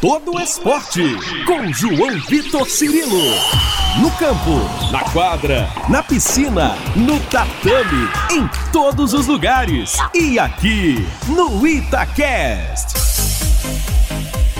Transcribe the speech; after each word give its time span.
todo 0.00 0.40
esporte 0.40 1.02
com 1.44 1.70
João 1.74 2.18
Vitor 2.26 2.66
Cirilo. 2.66 3.20
No 4.00 4.10
campo, 4.12 4.90
na 4.90 5.00
quadra, 5.10 5.68
na 5.90 6.02
piscina, 6.02 6.74
no 6.96 7.20
tatame, 7.20 8.08
em 8.30 8.48
todos 8.72 9.12
os 9.12 9.26
lugares. 9.26 9.98
E 10.14 10.38
aqui 10.38 11.06
no 11.28 11.66
Itacast. 11.66 12.94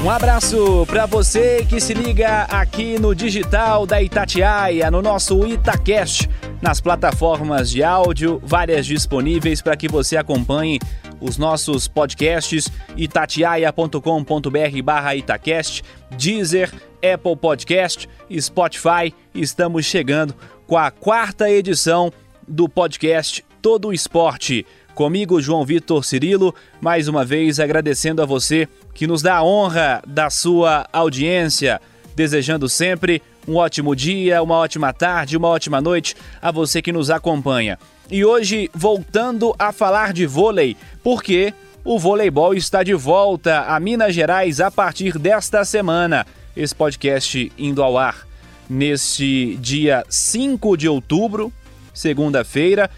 Um 0.04 0.10
abraço 0.10 0.84
para 0.86 1.06
você 1.06 1.64
que 1.66 1.80
se 1.80 1.94
liga 1.94 2.42
aqui 2.42 2.98
no 2.98 3.14
digital 3.14 3.86
da 3.86 4.02
Itatiaia, 4.02 4.90
no 4.90 5.00
nosso 5.00 5.46
Itacast, 5.46 6.28
nas 6.60 6.82
plataformas 6.82 7.70
de 7.70 7.82
áudio, 7.82 8.42
várias 8.44 8.84
disponíveis 8.84 9.62
para 9.62 9.76
que 9.76 9.88
você 9.88 10.18
acompanhe 10.18 10.78
os 11.20 11.36
nossos 11.36 11.86
podcasts 11.86 12.70
itatiaia.com.br 12.96 14.82
barra 14.82 15.14
Itacast, 15.14 15.82
Deezer, 16.16 16.72
Apple 16.96 17.36
Podcast, 17.36 18.08
Spotify. 18.40 19.14
Estamos 19.34 19.84
chegando 19.84 20.34
com 20.66 20.76
a 20.76 20.90
quarta 20.90 21.50
edição 21.50 22.12
do 22.46 22.68
podcast 22.68 23.44
Todo 23.60 23.92
Esporte. 23.92 24.66
Comigo, 24.94 25.40
João 25.40 25.64
Vitor 25.64 26.04
Cirilo, 26.04 26.54
mais 26.80 27.08
uma 27.08 27.24
vez 27.24 27.58
agradecendo 27.60 28.22
a 28.22 28.26
você 28.26 28.68
que 28.92 29.06
nos 29.06 29.22
dá 29.22 29.36
a 29.36 29.44
honra 29.44 30.02
da 30.06 30.28
sua 30.28 30.86
audiência, 30.92 31.80
desejando 32.14 32.68
sempre 32.68 33.22
um 33.48 33.56
ótimo 33.56 33.96
dia, 33.96 34.42
uma 34.42 34.56
ótima 34.56 34.92
tarde, 34.92 35.36
uma 35.36 35.48
ótima 35.48 35.80
noite 35.80 36.14
a 36.40 36.50
você 36.50 36.82
que 36.82 36.92
nos 36.92 37.10
acompanha. 37.10 37.78
E 38.10 38.24
hoje, 38.24 38.68
voltando 38.74 39.54
a 39.56 39.70
falar 39.70 40.12
de 40.12 40.26
vôlei, 40.26 40.76
porque 41.00 41.54
o 41.84 41.96
voleibol 41.96 42.54
está 42.54 42.82
de 42.82 42.92
volta 42.92 43.60
a 43.60 43.78
Minas 43.78 44.12
Gerais 44.12 44.60
a 44.60 44.68
partir 44.68 45.16
desta 45.16 45.64
semana. 45.64 46.26
Esse 46.56 46.74
podcast 46.74 47.52
indo 47.56 47.80
ao 47.84 47.96
ar 47.96 48.26
neste 48.68 49.56
dia 49.60 50.04
5 50.08 50.76
de 50.76 50.88
outubro, 50.88 51.52
segunda-feira. 51.94 52.90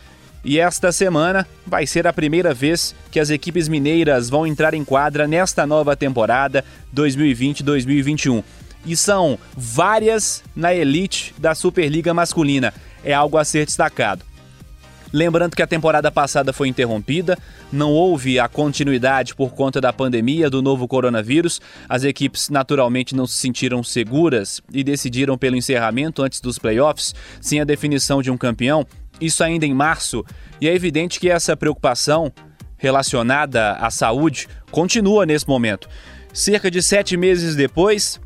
E 0.42 0.58
esta 0.58 0.90
semana 0.90 1.46
vai 1.66 1.86
ser 1.86 2.06
a 2.06 2.12
primeira 2.12 2.54
vez 2.54 2.94
que 3.10 3.20
as 3.20 3.28
equipes 3.28 3.68
mineiras 3.68 4.30
vão 4.30 4.46
entrar 4.46 4.72
em 4.72 4.82
quadra 4.82 5.28
nesta 5.28 5.66
nova 5.66 5.94
temporada 5.94 6.64
2020-2021. 6.96 8.42
E 8.86 8.96
são 8.96 9.38
várias 9.54 10.42
na 10.56 10.74
elite 10.74 11.34
da 11.36 11.54
Superliga 11.54 12.14
Masculina. 12.14 12.72
É 13.04 13.12
algo 13.12 13.36
a 13.36 13.44
ser 13.44 13.66
destacado. 13.66 14.31
Lembrando 15.12 15.54
que 15.54 15.62
a 15.62 15.66
temporada 15.66 16.10
passada 16.10 16.52
foi 16.52 16.68
interrompida, 16.68 17.36
não 17.70 17.90
houve 17.92 18.38
a 18.38 18.48
continuidade 18.48 19.34
por 19.34 19.52
conta 19.52 19.80
da 19.80 19.92
pandemia 19.92 20.48
do 20.48 20.62
novo 20.62 20.88
coronavírus. 20.88 21.60
As 21.88 22.02
equipes 22.02 22.48
naturalmente 22.48 23.14
não 23.14 23.26
se 23.26 23.38
sentiram 23.38 23.82
seguras 23.82 24.62
e 24.72 24.82
decidiram 24.82 25.36
pelo 25.36 25.56
encerramento 25.56 26.22
antes 26.22 26.40
dos 26.40 26.58
playoffs, 26.58 27.14
sem 27.40 27.60
a 27.60 27.64
definição 27.64 28.22
de 28.22 28.30
um 28.30 28.38
campeão, 28.38 28.86
isso 29.20 29.44
ainda 29.44 29.66
em 29.66 29.74
março. 29.74 30.24
E 30.60 30.68
é 30.68 30.74
evidente 30.74 31.20
que 31.20 31.28
essa 31.28 31.56
preocupação 31.56 32.32
relacionada 32.78 33.72
à 33.72 33.90
saúde 33.90 34.48
continua 34.70 35.26
nesse 35.26 35.46
momento. 35.46 35.88
Cerca 36.32 36.70
de 36.70 36.82
sete 36.82 37.16
meses 37.16 37.54
depois, 37.54 38.18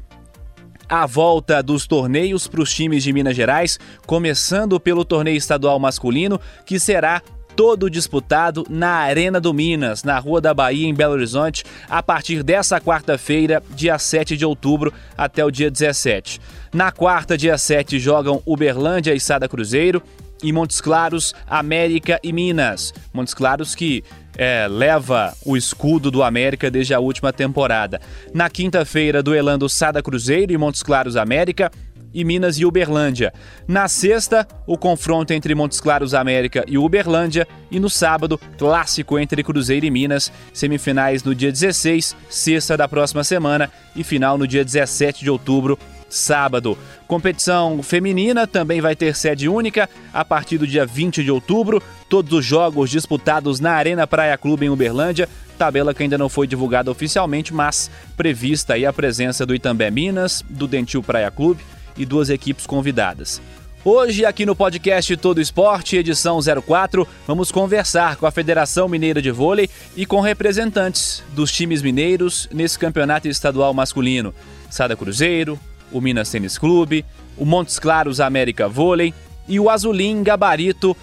a 0.89 1.07
volta 1.07 1.63
dos 1.63 1.87
torneios 1.87 2.47
para 2.47 2.61
os 2.61 2.73
times 2.73 3.03
de 3.03 3.13
Minas 3.13 3.37
Gerais, 3.37 3.79
começando 4.07 4.79
pelo 4.79 5.05
torneio 5.05 5.37
estadual 5.37 5.79
masculino, 5.79 6.41
que 6.65 6.79
será 6.79 7.23
todo 7.57 7.89
disputado 7.89 8.67
na 8.69 8.91
Arena 8.91 9.41
do 9.41 9.55
Minas, 9.55 10.05
na 10.05 10.19
Rua 10.19 10.41
da 10.41 10.53
Bahia, 10.53 10.87
em 10.87 10.95
Belo 10.95 11.15
Horizonte, 11.15 11.65
a 11.89 12.03
partir 12.03 12.43
dessa 12.43 12.79
quarta-feira, 12.79 13.63
dia 13.71 13.99
7 13.99 14.37
de 14.37 14.45
outubro, 14.45 14.93
até 15.17 15.43
o 15.43 15.51
dia 15.51 15.71
17. 15.71 16.39
Na 16.73 16.93
quarta, 16.93 17.37
dia 17.37 17.57
7, 17.57 17.99
jogam 17.99 18.43
Uberlândia 18.45 19.15
e 19.15 19.21
Sada 19.21 19.49
Cruzeiro, 19.49 20.03
e 20.43 20.53
Montes 20.53 20.83
Claros, 20.83 21.35
América 21.47 22.21
e 22.23 22.31
Minas. 22.31 22.93
Montes 23.13 23.33
Claros 23.33 23.75
que 23.75 24.05
é, 24.37 24.67
leva 24.69 25.35
o 25.45 25.57
escudo 25.57 26.11
do 26.11 26.23
América 26.23 26.71
desde 26.71 26.95
a 26.95 27.01
última 27.01 27.33
temporada. 27.33 28.01
Na 28.35 28.51
quinta-feira, 28.51 29.23
duelando 29.23 29.69
Sada 29.69 30.03
Cruzeiro 30.03 30.53
e 30.53 30.59
Montes 30.59 30.83
Claros 30.83 31.17
América 31.17 31.71
e 32.17 32.25
Minas 32.25 32.59
e 32.59 32.65
Uberlândia. 32.65 33.31
Na 33.69 33.89
sexta, 33.89 34.49
o 34.67 34.79
confronto 34.79 35.35
entre 35.35 35.55
Montes 35.55 35.81
Claros 35.81 36.15
América 36.15 36.65
e 36.67 36.79
Uberlândia. 36.79 37.47
E 37.71 37.79
no 37.79 37.91
sábado, 37.91 38.41
clássico 38.57 39.19
entre 39.19 39.43
Cruzeiro 39.43 39.85
e 39.85 39.91
Minas. 39.91 40.33
Semifinais 40.53 41.23
no 41.23 41.35
dia 41.35 41.53
16, 41.53 42.17
sexta 42.31 42.75
da 42.75 42.89
próxima 42.89 43.23
semana. 43.23 43.71
E 43.95 44.03
final 44.03 44.39
no 44.39 44.47
dia 44.47 44.65
17 44.65 45.23
de 45.23 45.31
outubro, 45.31 45.79
sábado. 46.09 46.77
Competição 47.07 47.83
feminina 47.83 48.47
também 48.47 48.81
vai 48.81 48.97
ter 48.97 49.15
sede 49.15 49.49
única 49.49 49.89
a 50.13 50.25
partir 50.25 50.59
do 50.59 50.67
dia 50.67 50.87
20 50.87 51.23
de 51.23 51.31
outubro. 51.31 51.83
Todos 52.09 52.33
os 52.33 52.45
jogos 52.45 52.91
disputados 52.91 53.61
na 53.61 53.73
Arena 53.73 54.07
Praia 54.07 54.37
Clube 54.37 54.67
em 54.67 54.71
Uberlândia. 54.71 55.29
Tabela 55.59 55.95
que 55.95 56.03
ainda 56.03 56.19
não 56.19 56.29
foi 56.29 56.47
divulgada 56.47 56.91
oficialmente, 56.91 57.53
mas 57.55 57.91
prevista 58.17 58.75
aí 58.75 58.85
a 58.85 58.93
presença 58.93 59.47
do 59.47 59.55
Itambé 59.55 59.91
Minas, 59.91 60.45
do 60.49 60.67
Dentil 60.67 61.03
Praia 61.03 61.31
Clube 61.31 61.65
e 61.97 62.05
duas 62.05 62.29
equipes 62.29 62.67
convidadas. 62.67 63.41
Hoje, 63.89 64.25
aqui 64.25 64.45
no 64.45 64.57
podcast 64.57 65.17
Todo 65.17 65.41
Esporte, 65.41 65.97
edição 65.97 66.41
04, 66.43 67.07
vamos 67.25 67.53
conversar 67.53 68.17
com 68.17 68.27
a 68.27 68.33
Federação 68.33 68.89
Mineira 68.89 69.23
de 69.23 69.31
Vôlei 69.31 69.71
e 69.97 70.05
com 70.05 70.21
representantes 70.21 71.23
dos 71.33 71.53
times 71.53 71.83
mineiros 71.83 72.49
nesse 72.53 72.77
campeonato 72.77 73.29
estadual 73.29 73.73
masculino. 73.73 74.35
Sada 74.69 74.97
Cruzeiro, 74.97 75.57
o 75.93 76.01
Minas 76.01 76.31
Tênis 76.31 76.59
Clube, 76.59 77.05
o 77.37 77.45
Montes 77.45 77.79
Claros 77.79 78.21
América 78.21 78.69
Vôlei 78.69 79.13
e 79.49 79.61
o 79.61 79.71
Azulim 79.71 80.23
Gabarito 80.23 80.97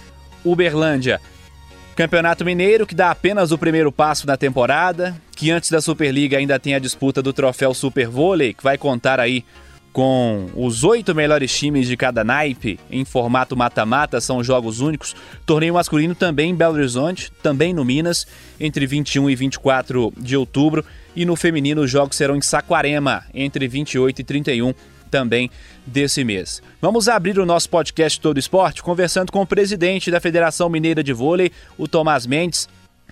Uberlândia. 0.44 1.20
Campeonato 1.96 2.44
Mineiro 2.44 2.86
que 2.86 2.94
dá 2.94 3.10
apenas 3.10 3.52
o 3.52 3.58
primeiro 3.58 3.92
passo 3.92 4.26
na 4.26 4.36
temporada, 4.36 5.16
que 5.36 5.50
antes 5.50 5.70
da 5.70 5.80
Superliga 5.80 6.38
ainda 6.38 6.58
tem 6.58 6.74
a 6.74 6.78
disputa 6.78 7.22
do 7.22 7.32
troféu 7.32 7.72
Super 7.72 8.08
Vôlei, 8.08 8.52
que 8.52 8.64
vai 8.64 8.76
contar 8.76 9.20
aí 9.20 9.44
com 9.94 10.50
os 10.56 10.82
oito 10.82 11.14
melhores 11.14 11.56
times 11.56 11.86
de 11.86 11.96
cada 11.96 12.24
naipe 12.24 12.80
em 12.90 13.04
formato 13.04 13.56
mata-mata, 13.56 14.20
são 14.20 14.42
jogos 14.42 14.80
únicos. 14.80 15.14
Torneio 15.46 15.74
masculino 15.74 16.16
também 16.16 16.50
em 16.50 16.54
Belo 16.54 16.74
Horizonte, 16.74 17.30
também 17.40 17.72
no 17.72 17.84
Minas, 17.84 18.26
entre 18.58 18.88
21 18.88 19.30
e 19.30 19.36
24 19.36 20.12
de 20.16 20.36
outubro. 20.36 20.84
E 21.16 21.24
no 21.24 21.36
feminino, 21.36 21.82
os 21.82 21.90
jogos 21.90 22.16
serão 22.16 22.36
em 22.36 22.40
Saquarema, 22.40 23.24
entre 23.32 23.68
28 23.68 24.20
e 24.20 24.24
31 24.24 24.74
também 25.14 25.48
desse 25.86 26.24
mês. 26.24 26.60
Vamos 26.80 27.08
abrir 27.08 27.38
o 27.38 27.46
nosso 27.46 27.70
podcast 27.70 28.20
Todo 28.20 28.36
Esporte 28.36 28.82
conversando 28.82 29.30
com 29.30 29.42
o 29.42 29.46
presidente 29.46 30.10
da 30.10 30.18
Federação 30.18 30.68
Mineira 30.68 31.04
de 31.04 31.12
Vôlei, 31.12 31.52
o 31.78 31.86
Tomás 31.86 32.26
Mendes. 32.26 32.68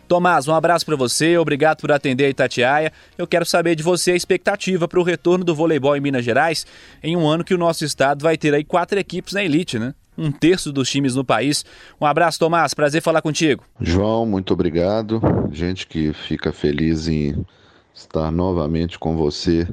Tomás, 0.09 0.49
um 0.49 0.55
abraço 0.55 0.85
para 0.85 0.97
você, 0.97 1.39
obrigado 1.39 1.81
por 1.81 1.93
atender 1.93 2.25
a 2.25 2.29
Itatiaia. 2.29 2.93
Eu 3.17 3.27
quero 3.27 3.47
saber 3.47 3.77
de 3.77 3.85
você 3.85 4.11
a 4.11 4.17
expectativa 4.17 4.89
para 4.89 4.99
o 4.99 5.05
retorno 5.05 5.45
do 5.45 5.55
voleibol 5.55 5.97
em 5.97 6.01
Minas 6.01 6.25
Gerais 6.25 6.67
em 7.03 7.17
um 7.17 7.27
ano 7.27 7.45
que 7.45 7.55
o 7.55 7.59
nosso 7.59 7.85
estado 7.85 8.23
vai 8.23 8.37
ter 8.37 8.53
aí 8.53 8.65
quatro 8.65 8.99
equipes 8.99 9.33
na 9.33 9.45
elite, 9.45 9.79
né? 9.79 9.95
Um 10.19 10.31
terço 10.31 10.73
dos 10.73 10.91
times 10.91 11.15
no 11.15 11.25
país. 11.25 11.65
Um 12.01 12.05
abraço, 12.05 12.39
Tomás, 12.39 12.75
prazer 12.75 13.01
falar 13.01 13.23
contigo. 13.23 13.65
João, 13.81 14.27
muito 14.27 14.53
obrigado. 14.53 15.21
Gente 15.53 15.87
que 15.87 16.13
fica 16.13 16.53
feliz 16.53 17.07
em 17.07 17.47
estar 17.95 18.31
novamente 18.31 18.99
com 18.99 19.17
você 19.17 19.67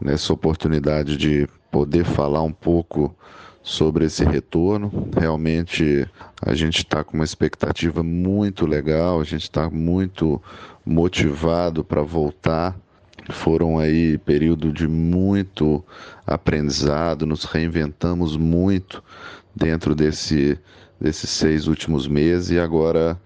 nessa 0.00 0.32
oportunidade 0.32 1.16
de 1.16 1.48
poder 1.70 2.04
falar 2.04 2.42
um 2.42 2.52
pouco 2.52 3.14
sobre 3.62 4.06
esse 4.06 4.24
retorno. 4.24 5.08
Realmente 5.18 6.08
a 6.42 6.54
gente 6.54 6.78
está 6.78 7.04
com 7.04 7.14
uma 7.14 7.24
expectativa 7.24 8.02
muito 8.02 8.66
legal, 8.66 9.20
a 9.20 9.24
gente 9.24 9.42
está 9.42 9.68
muito 9.68 10.40
motivado 10.84 11.84
para 11.84 12.02
voltar. 12.02 12.76
Foram 13.30 13.78
aí 13.78 14.18
período 14.18 14.72
de 14.72 14.88
muito 14.88 15.84
aprendizado, 16.26 17.26
nos 17.26 17.44
reinventamos 17.44 18.36
muito 18.36 19.04
dentro 19.54 19.94
desse, 19.94 20.58
desses 21.00 21.30
seis 21.30 21.66
últimos 21.66 22.08
meses 22.08 22.50
e 22.50 22.58
agora 22.58 23.20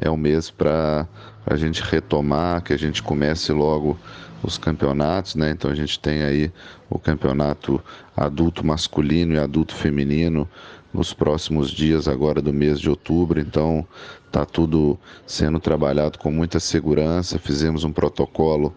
é 0.00 0.10
um 0.10 0.16
mês 0.16 0.50
para 0.50 1.06
a 1.46 1.56
gente 1.56 1.82
retomar, 1.82 2.62
que 2.62 2.72
a 2.72 2.78
gente 2.78 3.02
comece 3.02 3.52
logo 3.52 3.98
os 4.42 4.56
campeonatos, 4.56 5.34
né? 5.34 5.50
Então 5.50 5.70
a 5.70 5.74
gente 5.74 6.00
tem 6.00 6.22
aí 6.22 6.50
o 6.88 6.98
campeonato 6.98 7.80
adulto 8.16 8.66
masculino 8.66 9.34
e 9.34 9.38
adulto 9.38 9.74
feminino 9.74 10.48
nos 10.92 11.12
próximos 11.12 11.70
dias 11.70 12.08
agora 12.08 12.40
do 12.40 12.52
mês 12.52 12.80
de 12.80 12.88
outubro. 12.88 13.38
Então 13.38 13.86
tá 14.32 14.46
tudo 14.46 14.98
sendo 15.26 15.60
trabalhado 15.60 16.18
com 16.18 16.30
muita 16.30 16.58
segurança. 16.58 17.38
Fizemos 17.38 17.84
um 17.84 17.92
protocolo 17.92 18.74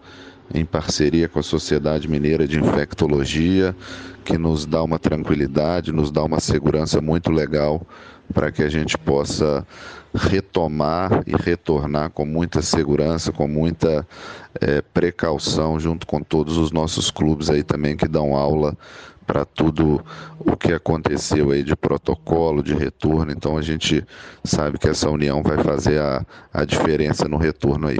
em 0.52 0.64
parceria 0.64 1.26
com 1.26 1.38
a 1.38 1.42
Sociedade 1.42 2.06
Mineira 2.06 2.46
de 2.46 2.60
Infectologia, 2.60 3.74
que 4.26 4.36
nos 4.36 4.66
dá 4.66 4.82
uma 4.82 4.98
tranquilidade, 4.98 5.90
nos 5.90 6.10
dá 6.10 6.22
uma 6.22 6.38
segurança 6.38 7.00
muito 7.00 7.30
legal 7.30 7.80
para 8.32 8.50
que 8.50 8.62
a 8.62 8.68
gente 8.68 8.96
possa 8.96 9.66
retomar 10.14 11.22
e 11.26 11.34
retornar 11.36 12.10
com 12.10 12.24
muita 12.24 12.62
segurança, 12.62 13.32
com 13.32 13.48
muita 13.48 14.06
é, 14.60 14.80
precaução, 14.80 15.78
junto 15.78 16.06
com 16.06 16.20
todos 16.20 16.56
os 16.56 16.70
nossos 16.70 17.10
clubes 17.10 17.50
aí 17.50 17.62
também 17.62 17.96
que 17.96 18.06
dão 18.06 18.36
aula 18.36 18.76
para 19.26 19.44
tudo 19.44 20.04
o 20.38 20.56
que 20.56 20.72
aconteceu 20.72 21.50
aí 21.50 21.62
de 21.62 21.74
protocolo, 21.74 22.62
de 22.62 22.74
retorno. 22.74 23.32
Então 23.32 23.56
a 23.56 23.62
gente 23.62 24.04
sabe 24.44 24.78
que 24.78 24.88
essa 24.88 25.08
união 25.10 25.42
vai 25.42 25.62
fazer 25.62 26.00
a, 26.00 26.24
a 26.52 26.64
diferença 26.64 27.26
no 27.26 27.36
retorno 27.36 27.88
aí. 27.88 27.96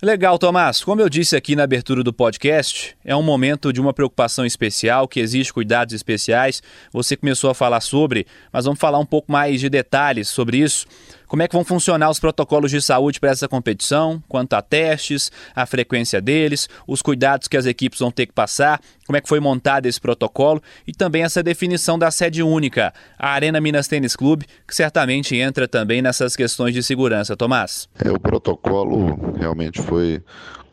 Legal, 0.00 0.38
Tomás. 0.38 0.84
Como 0.84 1.00
eu 1.00 1.08
disse 1.08 1.34
aqui 1.34 1.56
na 1.56 1.64
abertura 1.64 2.04
do 2.04 2.12
podcast, 2.12 2.96
é 3.04 3.16
um 3.16 3.22
momento 3.22 3.72
de 3.72 3.80
uma 3.80 3.92
preocupação 3.92 4.46
especial, 4.46 5.08
que 5.08 5.18
exige 5.18 5.52
cuidados 5.52 5.92
especiais. 5.92 6.62
Você 6.92 7.16
começou 7.16 7.50
a 7.50 7.54
falar 7.54 7.80
sobre, 7.80 8.24
mas 8.52 8.64
vamos 8.64 8.78
falar 8.78 9.00
um 9.00 9.06
pouco 9.06 9.32
mais 9.32 9.60
de 9.60 9.68
detalhes 9.68 10.28
sobre 10.28 10.58
isso. 10.58 10.86
Como 11.28 11.42
é 11.42 11.48
que 11.48 11.54
vão 11.54 11.64
funcionar 11.64 12.10
os 12.10 12.18
protocolos 12.18 12.70
de 12.70 12.80
saúde 12.80 13.20
para 13.20 13.30
essa 13.30 13.46
competição, 13.46 14.22
quanto 14.26 14.54
a 14.54 14.62
testes, 14.62 15.30
a 15.54 15.66
frequência 15.66 16.20
deles, 16.20 16.68
os 16.86 17.02
cuidados 17.02 17.46
que 17.46 17.56
as 17.56 17.66
equipes 17.66 18.00
vão 18.00 18.10
ter 18.10 18.26
que 18.26 18.32
passar, 18.32 18.80
como 19.06 19.16
é 19.16 19.20
que 19.20 19.28
foi 19.28 19.38
montado 19.38 19.86
esse 19.86 20.00
protocolo 20.00 20.62
e 20.86 20.92
também 20.92 21.22
essa 21.22 21.42
definição 21.42 21.98
da 21.98 22.10
sede 22.10 22.42
única, 22.42 22.94
a 23.18 23.28
Arena 23.30 23.60
Minas 23.60 23.86
Tênis 23.86 24.16
Clube, 24.16 24.46
que 24.66 24.74
certamente 24.74 25.36
entra 25.36 25.68
também 25.68 26.00
nessas 26.00 26.34
questões 26.34 26.74
de 26.74 26.82
segurança. 26.82 27.36
Tomás. 27.36 27.88
É, 28.02 28.10
o 28.10 28.18
protocolo 28.18 29.34
realmente 29.38 29.82
foi 29.82 30.22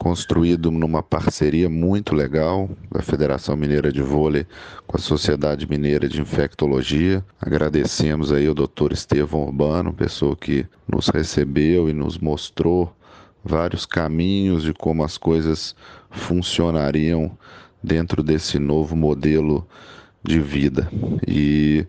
construído 0.05 0.69
numa 0.69 1.01
parceria 1.01 1.67
muito 1.67 2.13
legal 2.13 2.69
da 2.91 3.01
Federação 3.01 3.57
Mineira 3.57 3.91
de 3.91 4.03
Vôlei 4.03 4.45
com 4.85 4.97
a 4.97 4.99
Sociedade 4.99 5.67
Mineira 5.67 6.07
de 6.07 6.21
Infectologia. 6.21 7.25
Agradecemos 7.41 8.31
aí 8.31 8.45
ao 8.45 8.53
Dr. 8.53 8.91
Estevão 8.91 9.45
Urbano, 9.45 9.91
pessoa 9.91 10.35
que 10.35 10.63
nos 10.87 11.07
recebeu 11.07 11.89
e 11.89 11.93
nos 11.93 12.19
mostrou 12.19 12.95
vários 13.43 13.83
caminhos 13.83 14.61
de 14.61 14.75
como 14.75 15.03
as 15.03 15.17
coisas 15.17 15.75
funcionariam 16.11 17.35
dentro 17.81 18.21
desse 18.21 18.59
novo 18.59 18.95
modelo 18.95 19.67
de 20.23 20.39
vida. 20.39 20.87
E 21.27 21.83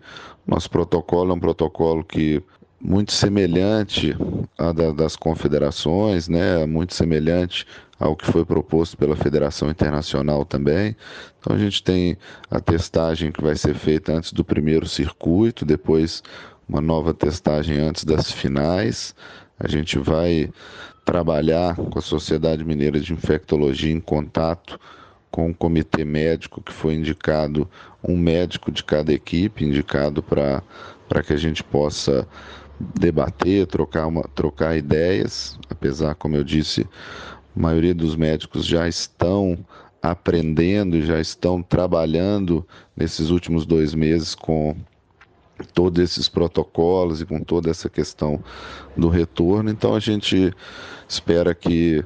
nosso 0.47 0.71
protocolo 0.71 1.33
é 1.33 1.35
um 1.35 1.39
protocolo 1.39 2.03
que 2.03 2.41
muito 2.81 3.11
semelhante 3.11 4.15
à 4.57 4.71
da, 4.71 4.91
das 4.91 5.15
confederações, 5.15 6.27
né? 6.27 6.65
muito 6.65 6.95
semelhante 6.95 7.65
ao 7.99 8.15
que 8.15 8.25
foi 8.31 8.45
proposto 8.45 8.97
pela 8.97 9.15
Federação 9.15 9.69
Internacional 9.69 10.45
também. 10.45 10.95
Então 11.39 11.55
a 11.55 11.59
gente 11.59 11.81
tem 11.83 12.17
a 12.49 12.59
testagem 12.59 13.31
que 13.31 13.41
vai 13.41 13.55
ser 13.55 13.75
feita 13.75 14.13
antes 14.13 14.31
do 14.31 14.43
primeiro 14.43 14.87
circuito, 14.87 15.65
depois 15.65 16.21
uma 16.67 16.81
nova 16.81 17.13
testagem 17.13 17.79
antes 17.79 18.03
das 18.03 18.31
finais. 18.31 19.15
A 19.59 19.67
gente 19.67 19.97
vai 19.97 20.51
trabalhar 21.05 21.75
com 21.75 21.97
a 21.97 22.01
Sociedade 22.01 22.63
Mineira 22.65 22.99
de 22.99 23.13
Infectologia 23.13 23.91
em 23.91 23.99
contato 23.99 24.79
com 25.31 25.49
o 25.49 25.53
comitê 25.53 26.03
médico 26.03 26.61
que 26.61 26.73
foi 26.73 26.95
indicado, 26.95 27.69
um 28.03 28.17
médico 28.17 28.71
de 28.71 28.83
cada 28.83 29.13
equipe, 29.13 29.63
indicado 29.63 30.21
para 30.21 30.61
que 31.25 31.33
a 31.33 31.37
gente 31.37 31.63
possa 31.63 32.27
debater, 32.79 33.65
trocar, 33.67 34.07
uma, 34.07 34.23
trocar 34.35 34.77
ideias, 34.77 35.57
apesar, 35.69 36.15
como 36.15 36.35
eu 36.35 36.43
disse, 36.43 36.87
a 37.57 37.61
maioria 37.61 37.93
dos 37.93 38.15
médicos 38.15 38.65
já 38.65 38.87
estão 38.87 39.57
aprendendo 40.01 41.01
já 41.01 41.19
estão 41.19 41.61
trabalhando 41.61 42.65
nesses 42.95 43.31
últimos 43.31 43.65
dois 43.65 43.95
meses 43.95 44.35
com 44.35 44.75
todos 45.73 45.99
esses 46.03 46.29
protocolos 46.29 47.19
e 47.19 47.25
com 47.25 47.39
toda 47.41 47.71
essa 47.71 47.89
questão 47.89 48.39
do 48.95 49.09
retorno. 49.09 49.71
Então 49.71 49.95
a 49.95 49.99
gente 49.99 50.53
espera 51.09 51.55
que 51.55 52.05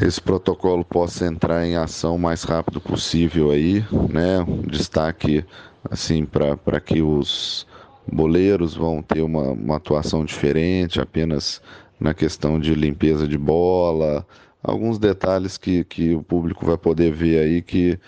esse 0.00 0.20
protocolo 0.20 0.84
possa 0.84 1.26
entrar 1.26 1.66
em 1.66 1.74
ação 1.74 2.14
o 2.14 2.18
mais 2.18 2.44
rápido 2.44 2.80
possível 2.80 3.50
aí, 3.50 3.84
né? 4.08 4.38
Um 4.46 4.62
destaque 4.62 5.44
assim 5.90 6.24
para 6.24 6.80
que 6.80 7.02
os 7.02 7.66
boleiros 8.10 8.74
vão 8.74 9.02
ter 9.02 9.22
uma, 9.22 9.50
uma 9.50 9.76
atuação 9.76 10.24
diferente, 10.24 11.00
apenas 11.00 11.60
na 11.98 12.14
questão 12.14 12.58
de 12.58 12.74
limpeza 12.74 13.26
de 13.26 13.38
bola, 13.38 14.26
alguns 14.62 14.98
detalhes 14.98 15.56
que, 15.56 15.84
que 15.84 16.14
o 16.14 16.22
público 16.22 16.66
vai 16.66 16.76
poder 16.76 17.12
ver 17.12 17.38
aí 17.38 17.62
que 17.62 17.98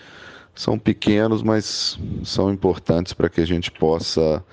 são 0.53 0.77
pequenos, 0.77 1.41
mas 1.41 1.97
são 2.23 2.51
importantes 2.51 3.13
para 3.13 3.29
que 3.29 3.39
a 3.41 3.47
gente 3.47 3.71
possa 3.71 4.43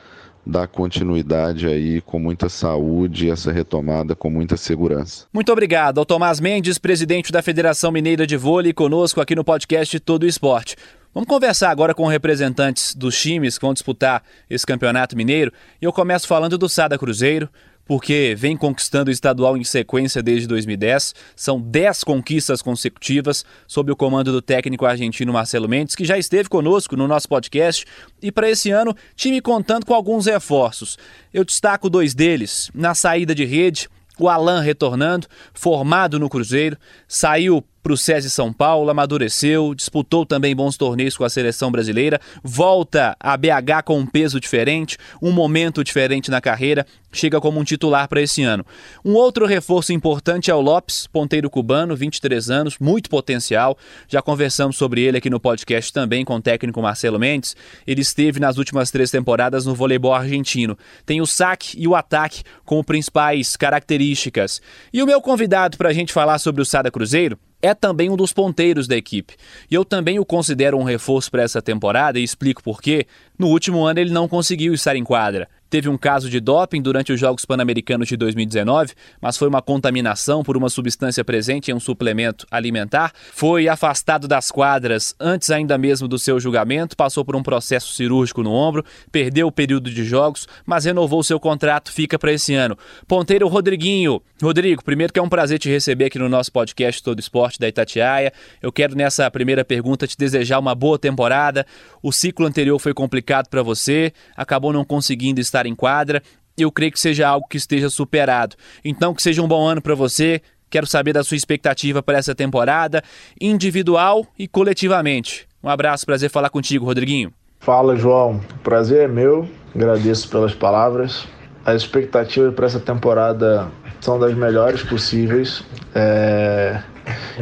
dar 0.47 0.69
continuidade 0.69 1.67
aí 1.67 2.00
com 2.00 2.21
muita 2.21 2.49
saúde 2.49 3.29
essa 3.29 3.50
retomada 3.50 4.15
com 4.15 4.31
muita 4.31 4.56
segurança. 4.56 5.27
Muito 5.33 5.50
obrigado 5.50 5.99
ao 5.99 6.06
Tomás 6.06 6.39
Mendes, 6.39 6.79
presidente 6.79 7.32
da 7.32 7.43
Federação 7.43 7.91
Mineira 7.91 8.25
de 8.25 8.37
Vôlei, 8.37 8.73
conosco 8.73 9.21
aqui 9.21 9.35
no 9.35 9.43
podcast 9.43 9.99
Todo 9.99 10.25
Esporte. 10.25 10.77
Vamos 11.12 11.29
conversar 11.29 11.71
agora 11.71 11.94
com 11.94 12.06
representantes 12.06 12.94
dos 12.94 13.21
times 13.21 13.59
que 13.59 13.65
vão 13.65 13.73
disputar 13.73 14.23
esse 14.49 14.65
campeonato 14.65 15.17
mineiro. 15.17 15.50
E 15.82 15.85
eu 15.85 15.93
começo 15.93 16.29
falando 16.29 16.56
do 16.56 16.69
Sada 16.69 16.97
Cruzeiro, 16.97 17.49
porque 17.87 18.35
vem 18.37 18.56
conquistando 18.56 19.09
o 19.11 19.12
estadual 19.12 19.56
em 19.56 19.65
sequência 19.65 20.23
desde 20.23 20.47
2010. 20.49 21.15
São 21.35 21.61
10 21.61 22.05
conquistas 22.05 22.61
consecutivas 22.61 23.44
sob 23.67 23.93
o 23.93 23.97
comando 23.97 24.33
do 24.33 24.43
técnico 24.43 24.85
argentino 24.85 25.33
Marcelo 25.33 25.69
Mendes, 25.69 25.94
que 25.94 26.05
já 26.05 26.19
esteve 26.19 26.49
conosco 26.49 26.97
no 26.97 27.06
nosso 27.06 27.29
podcast. 27.29 27.87
E 28.21 28.33
para 28.33 28.50
esse 28.50 28.71
ano, 28.71 28.94
time 29.15 29.41
contando 29.41 29.87
com 29.87 29.94
alguns 29.94 30.27
reforços. 30.27 30.99
Eu 31.33 31.44
destaco 31.44 31.88
dois 31.88 32.15
deles. 32.15 32.71
Na 32.75 32.94
saída 32.94 33.35
de 33.35 33.44
rede, 33.44 33.89
o 34.19 34.29
Alan 34.29 34.61
retornando, 34.61 35.27
formado 35.55 36.19
no 36.19 36.29
Cruzeiro, 36.29 36.77
saiu 37.06 37.65
para 37.87 37.93
o 37.93 37.97
SESI 37.97 38.29
São 38.31 38.53
Paulo, 38.53 38.91
amadureceu, 38.91 39.73
disputou 39.73 40.27
também 40.27 40.56
bons 40.56 40.77
torneios 40.77 41.17
com 41.17 41.23
a 41.23 41.31
seleção 41.31 41.71
brasileira, 41.71 42.21
volta 42.43 43.17
a 43.21 43.37
BH 43.37 43.85
com 43.85 44.00
um 44.00 44.05
peso 44.05 44.41
diferente, 44.41 44.99
um 45.23 45.31
momento 45.31 45.85
diferente 45.85 46.29
na 46.29 46.41
carreira, 46.41 46.85
chega 47.12 47.41
como 47.41 47.61
um 47.61 47.62
titular 47.62 48.09
para 48.09 48.21
esse 48.21 48.43
ano. 48.43 48.67
Um 49.05 49.15
outro 49.15 49.47
reforço 49.47 49.93
importante 49.93 50.50
é 50.50 50.55
o 50.55 50.61
Lopes, 50.61 51.06
ponteiro 51.06 51.49
cubano, 51.49 51.94
23 51.94 52.50
anos, 52.50 52.77
muito 52.81 53.09
potencial. 53.09 53.79
Já 54.09 54.21
conversamos 54.21 54.77
sobre 54.77 55.03
ele 55.03 55.19
aqui 55.19 55.31
no 55.31 55.39
podcast 55.39 55.93
também 55.93 56.25
com 56.25 56.35
o 56.35 56.43
técnico 56.43 56.82
Marcelo 56.82 57.21
Mendes. 57.21 57.55
Ele 57.87 58.00
esteve 58.00 58.41
nas 58.41 58.59
últimas 58.59 58.91
três 58.91 59.12
temporadas 59.12 59.65
no 59.65 59.77
voleibol 59.77 60.12
argentino. 60.12 60.77
Tem 61.06 61.21
o 61.21 61.27
saque 61.27 61.81
e 61.81 61.87
o 61.87 61.94
ataque 61.94 62.43
como 62.65 62.82
principais 62.82 63.56
características. 63.56 64.61
E 64.93 65.00
o 65.05 65.06
meu 65.06 65.21
convidado 65.21 65.79
para 65.79 65.91
a 65.91 65.93
gente 65.93 66.12
falar 66.12 66.41
sobre 66.41 66.61
o 66.61 66.67
Sada 66.67 66.91
Cruzeiro 66.91 67.39
é 67.67 67.75
também 67.75 68.09
um 68.09 68.17
dos 68.17 68.33
ponteiros 68.33 68.87
da 68.87 68.97
equipe. 68.97 69.35
E 69.71 69.75
eu 69.75 69.85
também 69.85 70.19
o 70.19 70.25
considero 70.25 70.79
um 70.79 70.85
reforço 70.85 71.31
para 71.31 71.43
essa 71.43 71.61
temporada 71.61 72.19
e 72.19 72.23
explico 72.23 72.63
por 72.63 72.81
quê. 72.81 73.06
No 73.39 73.49
último 73.49 73.85
ano 73.85 74.01
ele 74.01 74.11
não 74.11 74.29
conseguiu 74.29 74.73
estar 74.73 74.96
em 74.96 75.05
quadra. 75.05 75.49
Teve 75.69 75.89
um 75.89 75.99
caso 75.99 76.31
de 76.31 76.41
doping 76.41 76.81
durante 76.81 77.13
os 77.13 77.19
Jogos 77.19 77.44
Pan-Americanos 77.44 78.08
de 78.08 78.17
2019, 78.17 78.93
mas 79.20 79.37
foi 79.37 79.49
uma 79.49 79.61
contaminação 79.61 80.43
por 80.43 80.56
uma 80.56 80.69
substância 80.69 81.25
presente 81.25 81.70
em 81.70 81.75
um 81.75 81.81
suplemento 81.81 82.46
alimentar. 82.51 83.13
Foi 83.32 83.69
afastado 83.69 84.29
das 84.29 84.51
quadras 84.51 85.15
antes 85.19 85.51
ainda 85.51 85.77
mesmo 85.77 86.06
do 86.06 86.19
seu 86.19 86.39
julgamento, 86.39 86.96
passou 86.96 87.25
por 87.25 87.35
um 87.35 87.43
processo 87.43 87.93
cirúrgico 87.93 88.43
no 88.43 88.53
ombro, 88.53 88.85
perdeu 89.11 89.46
o 89.49 89.53
período 89.53 89.91
de 89.91 90.05
jogos, 90.05 90.46
mas 90.65 90.85
renovou 90.85 91.23
seu 91.23 91.41
contrato, 91.41 91.93
fica 91.93 92.19
para 92.19 92.32
esse 92.32 92.55
ano. 92.55 92.77
Ponteiro 93.08 93.49
Rodriguinho. 93.49 94.23
Rodrigo, 94.43 94.85
primeiro 94.85 95.13
que 95.13 95.19
é 95.19 95.23
um 95.23 95.29
prazer 95.29 95.58
te 95.58 95.70
receber 95.70 96.06
aqui 96.06 96.19
no 96.19 96.29
nosso 96.29 96.53
podcast 96.53 97.03
Todo 97.03 97.19
Esporte 97.19 97.58
da 97.58 97.67
Itatiaia. 97.67 98.32
Eu 98.61 98.70
quero 98.70 98.94
nessa 98.94 99.31
primeira 99.31 99.65
pergunta 99.65 100.06
te 100.06 100.17
desejar 100.17 100.58
uma 100.58 100.75
boa 100.75 100.99
temporada. 100.99 101.67
O 102.03 102.13
ciclo 102.13 102.44
anterior 102.44 102.79
foi 102.79 102.93
complicado 102.93 103.49
para 103.49 103.63
você, 103.63 104.13
acabou 104.37 104.73
não 104.73 104.85
conseguindo 104.85 105.41
estar 105.41 105.56
estar 105.56 105.67
em 105.67 105.75
quadra. 105.75 106.22
Eu 106.56 106.70
creio 106.70 106.93
que 106.93 107.01
seja 107.01 107.29
algo 107.29 107.46
que 107.48 107.56
esteja 107.56 107.89
superado. 107.89 108.56
Então, 108.84 109.15
que 109.15 109.22
seja 109.22 109.43
um 109.43 109.48
bom 109.48 109.67
ano 109.67 109.81
para 109.81 109.94
você. 109.94 110.41
Quero 110.69 110.86
saber 110.86 111.13
da 111.13 111.22
sua 111.22 111.36
expectativa 111.36 112.03
para 112.03 112.19
essa 112.19 112.34
temporada, 112.34 113.03
individual 113.41 114.27
e 114.39 114.48
coletivamente. 114.48 115.46
Um 115.63 115.69
abraço, 115.69 116.05
prazer 116.05 116.29
falar 116.29 116.51
contigo, 116.51 116.84
Rodriguinho. 116.84 117.32
Fala, 117.60 117.96
João. 117.96 118.41
Prazer 118.63 119.05
é 119.05 119.08
meu. 119.08 119.48
Agradeço 119.75 120.29
pelas 120.29 120.55
palavras. 120.55 121.27
As 121.65 121.82
expectativas 121.82 122.55
para 122.55 122.67
essa 122.67 122.81
temporada 122.81 123.69
são 124.01 124.19
das 124.19 124.34
melhores 124.34 124.82
possíveis. 124.82 125.63
É... 125.94 126.81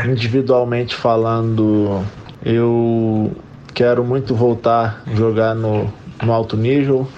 Individualmente 0.07 0.95
falando, 0.95 2.05
eu 2.45 3.33
quero 3.73 4.05
muito 4.05 4.35
voltar 4.35 5.03
a 5.07 5.15
jogar 5.15 5.55
no, 5.55 5.91
no 6.23 6.33
alto 6.33 6.57
nível 6.57 7.09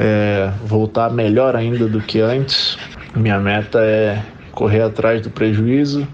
é, 0.00 0.50
voltar 0.64 1.10
melhor 1.10 1.54
ainda 1.54 1.86
do 1.86 2.00
que 2.00 2.20
antes. 2.20 2.78
Minha 3.14 3.38
meta 3.38 3.80
é 3.80 4.22
correr 4.52 4.80
atrás 4.80 5.20
do 5.20 5.30
prejuízo 5.30 6.08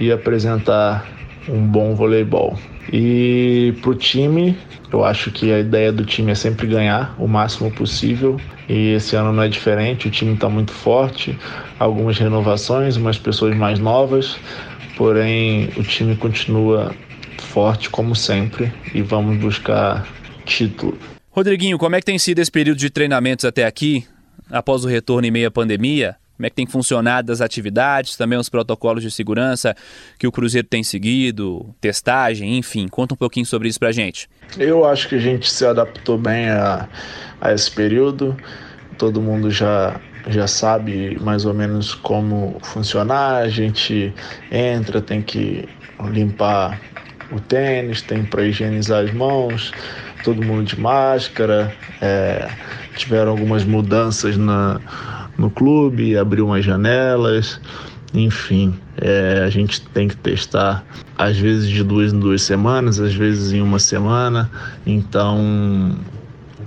e 0.00 0.10
apresentar 0.10 1.06
um 1.46 1.60
bom 1.60 1.94
voleibol. 1.94 2.58
E 2.90 3.74
para 3.82 3.90
o 3.90 3.94
time, 3.94 4.56
eu 4.90 5.04
acho 5.04 5.30
que 5.30 5.52
a 5.52 5.58
ideia 5.58 5.92
do 5.92 6.04
time 6.04 6.32
é 6.32 6.34
sempre 6.34 6.66
ganhar 6.66 7.14
o 7.18 7.28
máximo 7.28 7.70
possível. 7.70 8.40
E 8.68 8.94
esse 8.94 9.14
ano 9.14 9.32
não 9.32 9.42
é 9.42 9.48
diferente, 9.48 10.08
o 10.08 10.10
time 10.10 10.32
está 10.32 10.48
muito 10.48 10.72
forte, 10.72 11.38
algumas 11.78 12.18
renovações, 12.18 12.96
umas 12.96 13.18
pessoas 13.18 13.54
mais 13.54 13.78
novas, 13.78 14.36
porém 14.96 15.68
o 15.76 15.82
time 15.82 16.16
continua 16.16 16.92
forte 17.38 17.90
como 17.90 18.16
sempre 18.16 18.72
e 18.94 19.02
vamos 19.02 19.36
buscar 19.38 20.04
título. 20.44 20.98
Rodriguinho, 21.36 21.76
como 21.76 21.94
é 21.94 22.00
que 22.00 22.06
tem 22.06 22.18
sido 22.18 22.38
esse 22.38 22.50
período 22.50 22.78
de 22.78 22.88
treinamentos 22.88 23.44
até 23.44 23.66
aqui, 23.66 24.06
após 24.50 24.86
o 24.86 24.88
retorno 24.88 25.28
em 25.28 25.30
meio 25.30 25.48
à 25.48 25.50
pandemia? 25.50 26.16
Como 26.34 26.46
é 26.46 26.48
que 26.48 26.56
tem 26.56 26.66
funcionado 26.66 27.30
as 27.30 27.42
atividades, 27.42 28.16
também 28.16 28.38
os 28.38 28.48
protocolos 28.48 29.02
de 29.02 29.10
segurança 29.10 29.76
que 30.18 30.26
o 30.26 30.32
Cruzeiro 30.32 30.66
tem 30.66 30.82
seguido, 30.82 31.74
testagem, 31.78 32.56
enfim. 32.56 32.88
Conta 32.88 33.12
um 33.12 33.18
pouquinho 33.18 33.44
sobre 33.44 33.68
isso 33.68 33.78
pra 33.78 33.92
gente. 33.92 34.30
Eu 34.56 34.86
acho 34.86 35.10
que 35.10 35.16
a 35.16 35.18
gente 35.18 35.50
se 35.50 35.66
adaptou 35.66 36.16
bem 36.16 36.48
a, 36.48 36.88
a 37.38 37.52
esse 37.52 37.70
período. 37.70 38.34
Todo 38.96 39.20
mundo 39.20 39.50
já 39.50 40.00
já 40.28 40.46
sabe 40.46 41.18
mais 41.20 41.44
ou 41.44 41.52
menos 41.52 41.94
como 41.94 42.58
funcionar. 42.62 43.42
A 43.42 43.48
gente 43.50 44.12
entra, 44.50 45.02
tem 45.02 45.20
que 45.20 45.68
limpar 46.10 46.80
o 47.30 47.38
tênis, 47.40 48.00
tem 48.00 48.24
para 48.24 48.42
higienizar 48.42 49.04
as 49.04 49.12
mãos, 49.12 49.72
todo 50.26 50.42
mundo 50.42 50.64
de 50.64 50.78
máscara. 50.80 51.72
É, 52.02 52.50
tiveram 52.96 53.30
algumas 53.30 53.64
mudanças 53.64 54.36
na, 54.36 54.80
no 55.38 55.48
clube, 55.48 56.18
abriu 56.18 56.46
umas 56.46 56.64
janelas, 56.64 57.60
enfim, 58.12 58.74
é, 58.96 59.44
a 59.44 59.50
gente 59.50 59.80
tem 59.88 60.08
que 60.08 60.16
testar 60.16 60.84
às 61.16 61.38
vezes 61.38 61.68
de 61.68 61.84
duas 61.84 62.12
em 62.12 62.18
duas 62.18 62.42
semanas, 62.42 62.98
às 62.98 63.14
vezes 63.14 63.52
em 63.52 63.60
uma 63.60 63.78
semana, 63.78 64.50
então, 64.84 65.96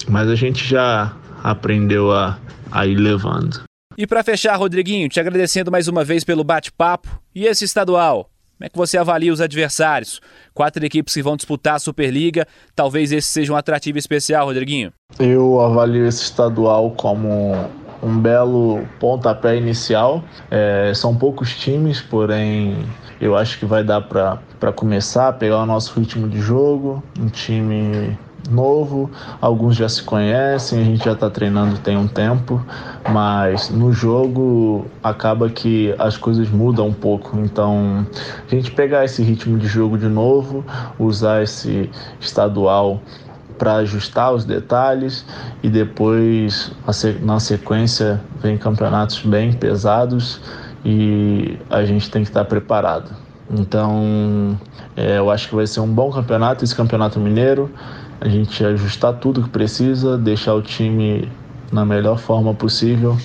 mas 0.07 0.29
a 0.29 0.35
gente 0.35 0.65
já 0.65 1.13
aprendeu 1.43 2.13
a, 2.13 2.37
a 2.71 2.85
ir 2.85 2.95
levando. 2.95 3.63
E 3.97 4.07
para 4.07 4.23
fechar, 4.23 4.55
Rodriguinho, 4.55 5.09
te 5.09 5.19
agradecendo 5.19 5.69
mais 5.69 5.89
uma 5.89 6.05
vez 6.05 6.23
pelo 6.23 6.43
bate-papo 6.43 7.09
e 7.35 7.45
esse 7.45 7.65
estadual. 7.65 8.28
Como 8.59 8.65
é 8.65 8.69
que 8.69 8.77
você 8.77 8.97
avalia 8.97 9.31
os 9.31 9.39
adversários? 9.39 10.19
Quatro 10.53 10.85
equipes 10.85 11.13
que 11.13 11.23
vão 11.23 11.37
disputar 11.37 11.75
a 11.75 11.79
Superliga, 11.79 12.45
talvez 12.75 13.09
esse 13.13 13.29
seja 13.29 13.53
um 13.53 13.55
atrativo 13.55 13.97
especial, 13.97 14.47
Rodriguinho. 14.47 14.91
Eu 15.17 15.61
avalio 15.61 16.05
esse 16.05 16.23
estadual 16.23 16.91
como 16.91 17.55
um 18.03 18.19
belo 18.19 18.85
pontapé 18.99 19.55
inicial. 19.55 20.21
É, 20.51 20.91
são 20.93 21.15
poucos 21.15 21.57
times, 21.57 22.01
porém 22.01 22.75
eu 23.21 23.33
acho 23.37 23.57
que 23.57 23.65
vai 23.65 23.81
dar 23.81 24.01
para 24.01 24.73
começar, 24.75 25.31
pegar 25.33 25.63
o 25.63 25.65
nosso 25.65 25.97
ritmo 25.97 26.27
de 26.27 26.41
jogo. 26.41 27.01
Um 27.17 27.29
time 27.29 28.19
novo, 28.49 29.09
alguns 29.41 29.75
já 29.75 29.89
se 29.89 30.03
conhecem, 30.03 30.81
a 30.81 30.83
gente 30.83 31.05
já 31.05 31.13
está 31.13 31.29
treinando 31.29 31.77
tem 31.79 31.97
um 31.97 32.07
tempo, 32.07 32.63
mas 33.11 33.69
no 33.69 33.91
jogo 33.91 34.85
acaba 35.03 35.49
que 35.49 35.93
as 35.97 36.17
coisas 36.17 36.49
mudam 36.49 36.87
um 36.87 36.93
pouco. 36.93 37.37
Então, 37.39 38.05
a 38.45 38.55
gente 38.55 38.71
pegar 38.71 39.05
esse 39.05 39.23
ritmo 39.23 39.57
de 39.57 39.67
jogo 39.67 39.97
de 39.97 40.07
novo, 40.07 40.63
usar 40.97 41.43
esse 41.43 41.89
estadual 42.19 43.01
para 43.57 43.75
ajustar 43.75 44.33
os 44.33 44.45
detalhes 44.45 45.25
e 45.61 45.69
depois 45.69 46.71
na 47.21 47.39
sequência 47.39 48.21
vem 48.41 48.57
campeonatos 48.57 49.21
bem 49.21 49.51
pesados 49.51 50.41
e 50.85 51.57
a 51.69 51.83
gente 51.83 52.09
tem 52.09 52.23
que 52.23 52.29
estar 52.29 52.45
preparado. 52.45 53.11
Então, 53.51 54.57
é, 54.95 55.17
eu 55.17 55.29
acho 55.31 55.49
que 55.49 55.55
vai 55.55 55.65
ser 55.65 55.79
um 55.79 55.87
bom 55.87 56.11
campeonato 56.11 56.63
esse 56.63 56.75
campeonato 56.75 57.19
mineiro. 57.19 57.69
A 58.21 58.27
gente 58.27 58.63
ajustar 58.63 59.13
tudo 59.13 59.43
que 59.43 59.49
precisa, 59.49 60.17
deixar 60.17 60.53
o 60.53 60.61
time 60.61 61.29
na 61.71 61.85
melhor 61.85 62.17
forma 62.17 62.53
possível 62.53 63.17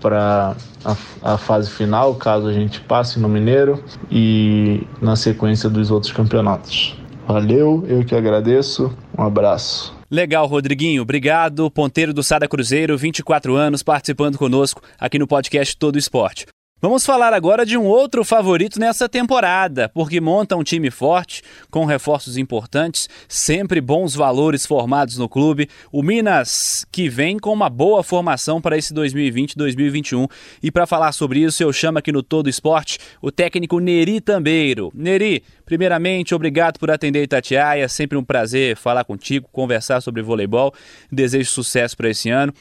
para 0.00 0.56
a, 0.84 0.96
a, 1.22 1.38
fase 1.38 1.70
final, 1.70 2.14
caso 2.14 2.48
a 2.48 2.52
gente 2.52 2.80
passe 2.80 3.20
no 3.20 3.28
Mineiro 3.28 3.82
e 4.10 4.82
na 5.00 5.14
sequência 5.14 5.68
dos 5.68 5.90
outros 5.90 6.12
campeonatos. 6.12 6.96
Valeu, 7.26 7.84
eu 7.86 8.04
que 8.04 8.14
agradeço. 8.14 8.92
Um 9.16 9.22
abraço. 9.22 9.94
Legal, 10.10 10.46
Rodriguinho. 10.46 11.02
Obrigado. 11.02 11.70
Ponteiro 11.70 12.12
do 12.12 12.22
Sada 12.22 12.48
Cruzeiro, 12.48 12.98
24 12.98 13.54
anos, 13.54 13.82
participando 13.82 14.36
conosco 14.36 14.82
aqui 14.98 15.18
no 15.18 15.26
podcast 15.26 15.76
Todo 15.76 15.98
Esporte. 15.98 16.46
Vamos 16.82 17.04
falar 17.04 17.34
agora 17.34 17.66
de 17.66 17.76
um 17.76 17.84
outro 17.84 18.24
favorito 18.24 18.80
nessa 18.80 19.06
temporada, 19.06 19.90
porque 19.90 20.18
monta 20.18 20.56
um 20.56 20.62
time 20.62 20.90
forte, 20.90 21.42
com 21.70 21.84
reforços 21.84 22.38
importantes, 22.38 23.06
sempre 23.28 23.82
bons 23.82 24.14
valores 24.14 24.64
formados 24.64 25.18
no 25.18 25.28
clube. 25.28 25.68
O 25.92 26.02
Minas, 26.02 26.86
que 26.90 27.06
vem 27.06 27.38
com 27.38 27.52
uma 27.52 27.68
boa 27.68 28.02
formação 28.02 28.62
para 28.62 28.78
esse 28.78 28.94
2020-2021. 28.94 30.26
E 30.62 30.70
para 30.70 30.86
falar 30.86 31.12
sobre 31.12 31.40
isso, 31.40 31.62
eu 31.62 31.70
chamo 31.70 31.98
aqui 31.98 32.10
no 32.10 32.22
Todo 32.22 32.48
Esporte 32.48 32.98
o 33.20 33.30
técnico 33.30 33.78
Neri 33.78 34.18
Tambeiro. 34.18 34.90
Neri, 34.94 35.44
primeiramente, 35.66 36.34
obrigado 36.34 36.78
por 36.78 36.90
atender 36.90 37.22
Itatiaia. 37.22 37.90
Sempre 37.90 38.16
um 38.16 38.24
prazer 38.24 38.74
falar 38.74 39.04
contigo, 39.04 39.46
conversar 39.52 40.00
sobre 40.00 40.22
voleibol. 40.22 40.72
Desejo 41.12 41.50
sucesso 41.50 41.94
para 41.94 42.08
esse 42.08 42.30
ano. 42.30 42.54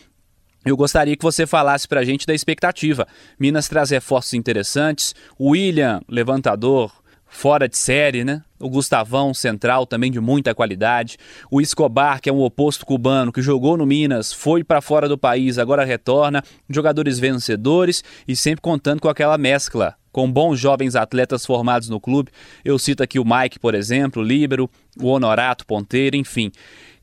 Eu 0.65 0.75
gostaria 0.75 1.15
que 1.15 1.23
você 1.23 1.47
falasse 1.47 1.87
para 1.87 2.01
a 2.01 2.03
gente 2.03 2.27
da 2.27 2.33
expectativa. 2.33 3.07
Minas 3.39 3.69
traz 3.69 3.91
reforços 3.91 4.33
interessantes. 4.33 5.15
O 5.37 5.51
William, 5.51 6.01
levantador, 6.07 6.91
fora 7.29 7.69
de 7.69 7.77
série, 7.77 8.25
né? 8.25 8.43
O 8.59 8.69
Gustavão, 8.69 9.33
central, 9.33 9.85
também 9.85 10.11
de 10.11 10.19
muita 10.19 10.53
qualidade. 10.53 11.17
O 11.49 11.61
Escobar, 11.61 12.19
que 12.19 12.29
é 12.29 12.33
um 12.33 12.41
oposto 12.41 12.85
cubano, 12.85 13.31
que 13.31 13.41
jogou 13.41 13.77
no 13.77 13.85
Minas, 13.85 14.33
foi 14.33 14.63
para 14.63 14.81
fora 14.81 15.07
do 15.07 15.17
país, 15.17 15.57
agora 15.57 15.85
retorna. 15.85 16.43
Jogadores 16.69 17.19
vencedores 17.19 18.03
e 18.27 18.35
sempre 18.35 18.61
contando 18.61 18.99
com 18.99 19.07
aquela 19.07 19.37
mescla. 19.37 19.95
Com 20.11 20.29
bons 20.29 20.59
jovens 20.59 20.95
atletas 20.95 21.45
formados 21.45 21.87
no 21.87 22.01
clube. 22.01 22.31
Eu 22.65 22.77
cito 22.77 23.01
aqui 23.01 23.19
o 23.19 23.23
Mike, 23.23 23.59
por 23.59 23.75
exemplo, 23.75 24.21
Líbero, 24.21 24.69
o 24.99 25.07
Honorato, 25.07 25.65
ponteiro, 25.65 26.17
enfim. 26.17 26.51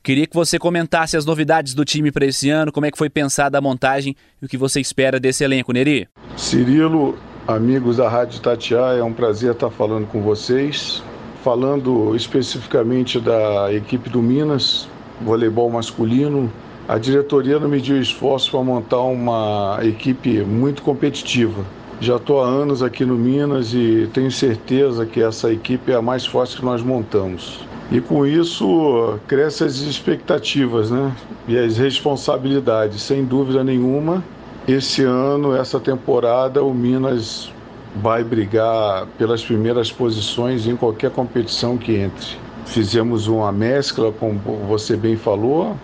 Queria 0.07 0.25
que 0.25 0.33
você 0.33 0.57
comentasse 0.57 1.17
as 1.17 1.25
novidades 1.25 1.73
do 1.73 1.83
time 1.83 2.13
para 2.13 2.25
esse 2.25 2.49
ano, 2.49 2.71
como 2.71 2.85
é 2.85 2.91
que 2.91 2.97
foi 2.97 3.09
pensada 3.09 3.57
a 3.57 3.61
montagem 3.61 4.15
e 4.41 4.45
o 4.45 4.47
que 4.47 4.55
você 4.55 4.79
espera 4.79 5.19
desse 5.19 5.43
elenco, 5.43 5.73
Neri. 5.73 6.07
Cirilo, 6.37 7.17
amigos 7.45 7.97
da 7.97 8.07
Rádio 8.07 8.39
Tatiá, 8.39 8.93
é 8.93 9.03
um 9.03 9.11
prazer 9.11 9.51
estar 9.51 9.69
falando 9.69 10.07
com 10.07 10.21
vocês. 10.21 11.03
Falando 11.43 12.15
especificamente 12.15 13.19
da 13.19 13.73
equipe 13.73 14.09
do 14.09 14.21
Minas, 14.21 14.87
voleibol 15.19 15.69
masculino, 15.69 16.49
a 16.87 16.97
diretoria 16.97 17.59
não 17.59 17.67
mediu 17.67 18.01
esforço 18.01 18.51
para 18.51 18.63
montar 18.63 19.01
uma 19.01 19.77
equipe 19.83 20.41
muito 20.41 20.83
competitiva. 20.83 21.65
Já 21.99 22.15
estou 22.15 22.41
há 22.41 22.47
anos 22.47 22.81
aqui 22.81 23.03
no 23.03 23.15
Minas 23.15 23.73
e 23.73 24.09
tenho 24.13 24.31
certeza 24.31 25.05
que 25.05 25.21
essa 25.21 25.51
equipe 25.51 25.91
é 25.91 25.95
a 25.95 26.01
mais 26.01 26.25
forte 26.25 26.55
que 26.55 26.63
nós 26.63 26.81
montamos. 26.81 27.67
E 27.89 28.01
com 28.01 28.25
isso 28.25 29.17
crescem 29.27 29.65
as 29.65 29.77
expectativas 29.77 30.91
né? 30.91 31.15
e 31.47 31.57
as 31.57 31.77
responsabilidades. 31.77 33.01
Sem 33.01 33.23
dúvida 33.23 33.63
nenhuma, 33.63 34.23
esse 34.67 35.03
ano, 35.03 35.55
essa 35.55 35.79
temporada, 35.79 36.61
o 36.61 36.73
Minas 36.73 37.49
vai 37.95 38.23
brigar 38.23 39.07
pelas 39.17 39.43
primeiras 39.43 39.89
posições 39.89 40.67
em 40.67 40.75
qualquer 40.75 41.11
competição 41.11 41.77
que 41.77 41.95
entre. 41.95 42.37
Fizemos 42.65 43.27
uma 43.27 43.51
mescla, 43.51 44.11
como 44.11 44.37
você 44.67 44.97
bem 44.97 45.15
falou, 45.15 45.77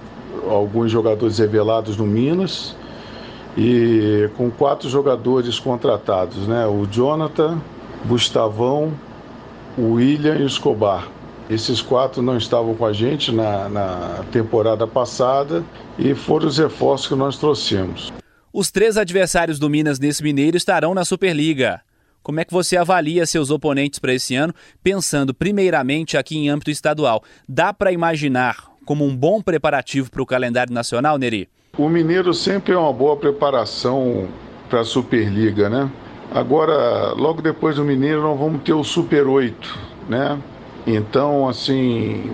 alguns 0.49 0.91
jogadores 0.91 1.37
revelados 1.37 1.95
no 1.95 2.05
Minas 2.05 2.75
e 3.57 4.29
com 4.35 4.51
quatro 4.51 4.89
jogadores 4.89 5.57
contratados, 5.59 6.45
né? 6.47 6.67
O 6.67 6.85
Jonathan, 6.85 7.61
Gustavão, 8.05 8.91
William 9.77 10.35
e 10.35 10.43
o 10.43 10.47
Escobar. 10.47 11.07
Esses 11.53 11.81
quatro 11.81 12.21
não 12.21 12.35
estavam 12.35 12.73
com 12.73 12.85
a 12.85 12.91
gente 12.91 13.31
na, 13.31 13.69
na 13.69 14.25
temporada 14.31 14.87
passada 14.87 15.63
e 15.99 16.15
foram 16.15 16.47
os 16.47 16.57
reforços 16.57 17.07
que 17.07 17.15
nós 17.15 17.37
trouxemos. 17.37 18.11
Os 18.51 18.71
três 18.71 18.97
adversários 18.97 19.59
do 19.59 19.69
Minas 19.69 19.99
nesse 19.99 20.23
Mineiro 20.23 20.57
estarão 20.57 20.93
na 20.93 21.05
Superliga. 21.05 21.81
Como 22.23 22.39
é 22.39 22.45
que 22.45 22.53
você 22.53 22.77
avalia 22.77 23.25
seus 23.25 23.51
oponentes 23.51 23.99
para 23.99 24.13
esse 24.13 24.35
ano, 24.35 24.53
pensando 24.81 25.33
primeiramente 25.33 26.17
aqui 26.17 26.37
em 26.37 26.49
âmbito 26.49 26.71
estadual? 26.71 27.23
Dá 27.47 27.73
para 27.73 27.91
imaginar 27.91 28.55
como 28.85 29.05
um 29.05 29.15
bom 29.15 29.41
preparativo 29.41 30.09
para 30.09 30.21
o 30.21 30.25
calendário 30.25 30.73
nacional, 30.73 31.17
Neri? 31.17 31.49
O 31.77 31.89
Mineiro 31.89 32.33
sempre 32.33 32.73
é 32.73 32.77
uma 32.77 32.93
boa 32.93 33.17
preparação 33.17 34.27
para 34.69 34.81
a 34.81 34.85
Superliga, 34.85 35.69
né? 35.69 35.91
Agora, 36.31 37.13
logo 37.13 37.41
depois 37.41 37.75
do 37.75 37.83
Mineiro, 37.83 38.21
nós 38.21 38.39
vamos 38.39 38.63
ter 38.63 38.73
o 38.73 38.83
Super 38.83 39.27
8, 39.27 39.79
né? 40.09 40.39
Então, 40.85 41.47
assim, 41.47 42.31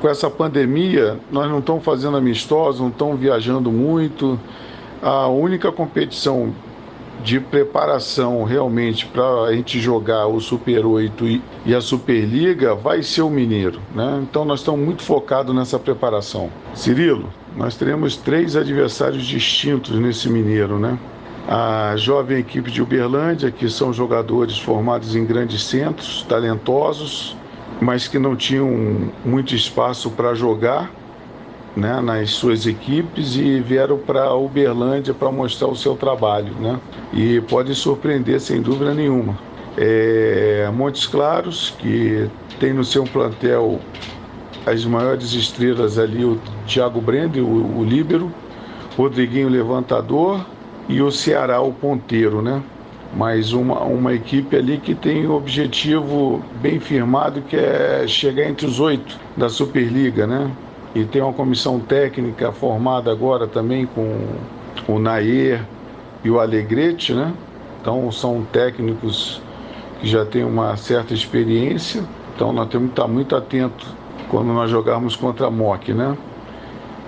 com 0.00 0.08
essa 0.08 0.30
pandemia, 0.30 1.18
nós 1.30 1.50
não 1.50 1.58
estamos 1.58 1.84
fazendo 1.84 2.16
amistosos, 2.16 2.80
não 2.80 2.88
estamos 2.88 3.18
viajando 3.18 3.70
muito. 3.70 4.38
A 5.02 5.28
única 5.28 5.72
competição 5.72 6.52
de 7.22 7.40
preparação 7.40 8.44
realmente 8.44 9.06
para 9.06 9.24
a 9.42 9.52
gente 9.52 9.80
jogar 9.80 10.26
o 10.26 10.40
Super 10.40 10.86
8 10.86 11.40
e, 11.66 11.74
a 11.74 11.80
Superliga 11.80 12.74
vai 12.74 13.02
ser 13.02 13.22
o 13.22 13.30
Mineiro, 13.30 13.80
né? 13.94 14.20
Então 14.22 14.44
nós 14.44 14.60
estamos 14.60 14.80
muito 14.80 15.02
focados 15.02 15.54
nessa 15.54 15.78
preparação. 15.78 16.50
Cirilo, 16.74 17.28
nós 17.56 17.76
teremos 17.76 18.16
três 18.16 18.56
adversários 18.56 19.26
distintos 19.26 19.98
nesse 19.98 20.28
Mineiro, 20.28 20.78
né? 20.78 20.98
A 21.48 21.94
jovem 21.96 22.38
equipe 22.38 22.70
de 22.70 22.82
Uberlândia, 22.82 23.50
que 23.50 23.68
são 23.70 23.92
jogadores 23.92 24.58
formados 24.58 25.16
em 25.16 25.24
grandes 25.24 25.62
centros, 25.62 26.24
talentosos, 26.28 27.36
mas 27.80 28.08
que 28.08 28.18
não 28.18 28.34
tinham 28.34 29.10
muito 29.24 29.54
espaço 29.54 30.10
para 30.10 30.34
jogar 30.34 30.90
né, 31.76 32.00
nas 32.00 32.30
suas 32.30 32.66
equipes 32.66 33.36
e 33.36 33.60
vieram 33.60 33.98
para 33.98 34.34
Uberlândia 34.34 35.14
para 35.14 35.30
mostrar 35.30 35.68
o 35.68 35.76
seu 35.76 35.94
trabalho. 35.94 36.52
Né? 36.60 36.78
E 37.12 37.40
pode 37.42 37.74
surpreender 37.74 38.40
sem 38.40 38.60
dúvida 38.60 38.92
nenhuma. 38.92 39.38
É, 39.76 40.68
Montes 40.74 41.06
Claros, 41.06 41.74
que 41.78 42.28
tem 42.58 42.72
no 42.72 42.84
seu 42.84 43.04
plantel 43.04 43.78
as 44.66 44.84
maiores 44.84 45.32
estrelas 45.32 45.98
ali, 45.98 46.24
o 46.24 46.38
Thiago 46.66 47.00
Brende, 47.00 47.40
o, 47.40 47.78
o 47.78 47.84
Líbero, 47.84 48.32
Rodriguinho 48.96 49.48
Levantador 49.48 50.44
e 50.88 51.00
o 51.00 51.10
Ceará, 51.10 51.60
o 51.60 51.72
ponteiro, 51.72 52.42
né? 52.42 52.62
Mas 53.14 53.52
uma, 53.52 53.82
uma 53.84 54.12
equipe 54.12 54.54
ali 54.54 54.78
que 54.78 54.94
tem 54.94 55.26
o 55.26 55.32
um 55.32 55.36
objetivo 55.36 56.42
bem 56.60 56.78
firmado, 56.78 57.40
que 57.42 57.56
é 57.56 58.04
chegar 58.06 58.48
entre 58.48 58.66
os 58.66 58.78
oito 58.80 59.18
da 59.36 59.48
Superliga, 59.48 60.26
né? 60.26 60.50
e 60.94 61.04
tem 61.04 61.22
uma 61.22 61.32
comissão 61.32 61.78
técnica 61.78 62.52
formada 62.52 63.10
agora 63.10 63.46
também 63.46 63.86
com 63.86 64.26
o 64.88 64.98
Nair 64.98 65.64
e 66.24 66.30
o 66.30 66.40
Alegrete, 66.40 67.12
né? 67.12 67.32
Então 67.80 68.10
são 68.10 68.42
técnicos 68.52 69.40
que 70.00 70.08
já 70.08 70.24
têm 70.24 70.44
uma 70.44 70.76
certa 70.76 71.14
experiência, 71.14 72.02
então 72.34 72.52
nós 72.52 72.68
temos 72.68 72.88
que 72.88 72.92
estar 72.92 73.08
muito 73.08 73.36
atentos 73.36 73.86
quando 74.28 74.48
nós 74.48 74.70
jogarmos 74.70 75.14
contra 75.14 75.46
a 75.46 75.50
MOC, 75.50 75.92
né? 75.92 76.16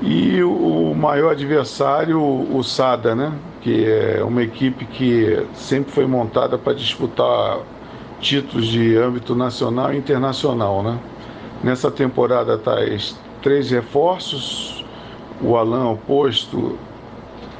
E 0.02 0.42
o 0.42 0.94
maior 0.94 1.32
adversário, 1.32 2.18
o 2.20 2.62
SADA, 2.62 3.14
né? 3.14 3.32
Que 3.60 3.84
é 3.84 4.24
uma 4.24 4.42
equipe 4.42 4.86
que 4.86 5.46
sempre 5.52 5.92
foi 5.92 6.06
montada 6.06 6.56
para 6.56 6.72
disputar 6.72 7.58
títulos 8.18 8.66
de 8.66 8.96
âmbito 8.96 9.34
nacional 9.34 9.92
e 9.92 9.98
internacional, 9.98 10.82
né? 10.82 10.98
Nessa 11.62 11.90
temporada 11.90 12.54
está 12.54 12.76
três 13.42 13.70
reforços, 13.70 14.84
o 15.42 15.56
Alain 15.56 15.92
oposto, 15.92 16.78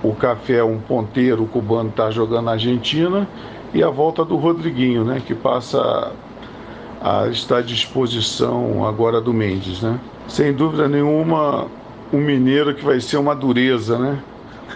o 0.03 0.15
Café 0.15 0.65
um 0.65 0.79
ponteiro, 0.79 1.43
o 1.43 1.47
cubano 1.47 1.91
está 1.91 2.11
jogando 2.11 2.47
na 2.47 2.53
Argentina, 2.53 3.29
e 3.75 3.83
a 3.83 3.91
volta 3.91 4.25
do 4.25 4.37
Rodriguinho, 4.37 5.05
né, 5.05 5.23
que 5.25 5.35
passa 5.35 6.13
a 7.01 7.29
estar 7.29 7.59
à 7.59 7.63
disposição 7.63 8.87
agora 8.87 9.21
do 9.21 9.33
Mendes, 9.33 9.81
né? 9.83 9.99
Sem 10.27 10.53
dúvida 10.53 10.89
nenhuma, 10.89 11.67
um 12.13 12.19
mineiro 12.19 12.75
que 12.75 12.85
vai 12.85 13.01
ser 13.01 13.17
uma 13.17 13.35
dureza, 13.35 13.99
né? 13.99 14.23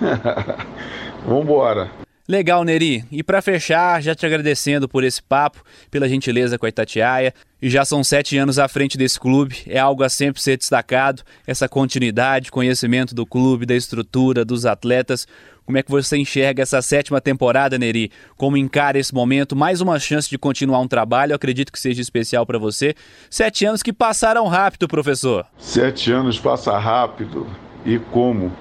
Vamos 1.26 1.44
embora. 1.44 1.90
Legal, 2.26 2.64
Neri. 2.64 3.04
E 3.12 3.22
para 3.22 3.42
fechar, 3.42 4.02
já 4.02 4.14
te 4.14 4.24
agradecendo 4.24 4.88
por 4.88 5.04
esse 5.04 5.22
papo, 5.22 5.62
pela 5.90 6.08
gentileza 6.08 6.58
com 6.58 6.64
a 6.64 6.68
Itatiaia. 6.70 7.34
E 7.60 7.68
já 7.68 7.84
são 7.84 8.02
sete 8.02 8.36
anos 8.38 8.58
à 8.58 8.66
frente 8.66 8.96
desse 8.96 9.18
clube, 9.20 9.56
é 9.66 9.78
algo 9.78 10.02
a 10.02 10.08
sempre 10.08 10.40
ser 10.40 10.56
destacado, 10.56 11.22
essa 11.46 11.68
continuidade, 11.68 12.50
conhecimento 12.50 13.14
do 13.14 13.24
clube, 13.26 13.66
da 13.66 13.74
estrutura, 13.74 14.44
dos 14.44 14.66
atletas. 14.66 15.26
Como 15.66 15.78
é 15.78 15.82
que 15.82 15.90
você 15.90 16.18
enxerga 16.18 16.62
essa 16.62 16.82
sétima 16.82 17.22
temporada, 17.22 17.78
Neri? 17.78 18.12
Como 18.36 18.54
encara 18.54 18.98
esse 18.98 19.14
momento? 19.14 19.56
Mais 19.56 19.80
uma 19.80 19.98
chance 19.98 20.28
de 20.28 20.36
continuar 20.36 20.78
um 20.80 20.86
trabalho, 20.86 21.32
eu 21.32 21.36
acredito 21.36 21.72
que 21.72 21.80
seja 21.80 22.02
especial 22.02 22.44
para 22.44 22.58
você. 22.58 22.94
Sete 23.30 23.64
anos 23.64 23.82
que 23.82 23.90
passaram 23.90 24.46
rápido, 24.46 24.86
professor. 24.86 25.46
Sete 25.56 26.12
anos 26.12 26.38
passa 26.38 26.76
rápido, 26.76 27.46
e 27.82 27.98
como? 27.98 28.52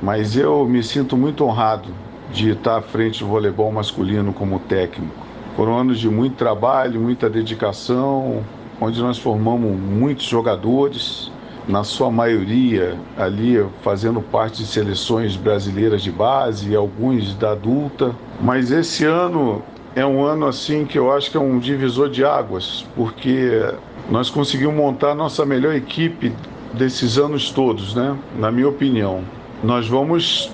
Mas 0.00 0.36
eu 0.36 0.64
me 0.64 0.80
sinto 0.80 1.16
muito 1.16 1.44
honrado 1.44 1.92
de 2.32 2.50
estar 2.50 2.78
à 2.78 2.82
frente 2.82 3.18
do 3.18 3.26
voleibol 3.26 3.72
masculino 3.72 4.32
como 4.32 4.60
técnico. 4.60 5.26
Foram 5.56 5.76
anos 5.76 5.98
de 5.98 6.08
muito 6.08 6.36
trabalho, 6.36 7.00
muita 7.00 7.28
dedicação, 7.28 8.44
onde 8.80 9.00
nós 9.00 9.18
formamos 9.18 9.76
muitos 9.76 10.26
jogadores, 10.26 11.32
na 11.68 11.84
sua 11.84 12.10
maioria 12.10 12.96
ali 13.16 13.64
fazendo 13.82 14.22
parte 14.22 14.62
de 14.62 14.68
seleções 14.68 15.36
brasileiras 15.36 16.02
de 16.02 16.10
base, 16.10 16.74
alguns 16.74 17.34
da 17.34 17.52
adulta. 17.52 18.16
Mas 18.40 18.70
esse 18.70 19.04
ano 19.04 19.62
é 19.94 20.04
um 20.04 20.24
ano 20.24 20.46
assim 20.46 20.86
que 20.86 20.98
eu 20.98 21.12
acho 21.12 21.30
que 21.30 21.36
é 21.36 21.40
um 21.40 21.58
divisor 21.58 22.08
de 22.08 22.24
águas, 22.24 22.86
porque 22.96 23.62
nós 24.10 24.30
conseguimos 24.30 24.74
montar 24.74 25.10
a 25.10 25.14
nossa 25.14 25.44
melhor 25.44 25.74
equipe 25.74 26.32
desses 26.72 27.18
anos 27.18 27.50
todos, 27.50 27.94
né? 27.94 28.16
Na 28.38 28.50
minha 28.50 28.68
opinião. 28.68 29.22
Nós 29.62 29.86
vamos 29.86 30.50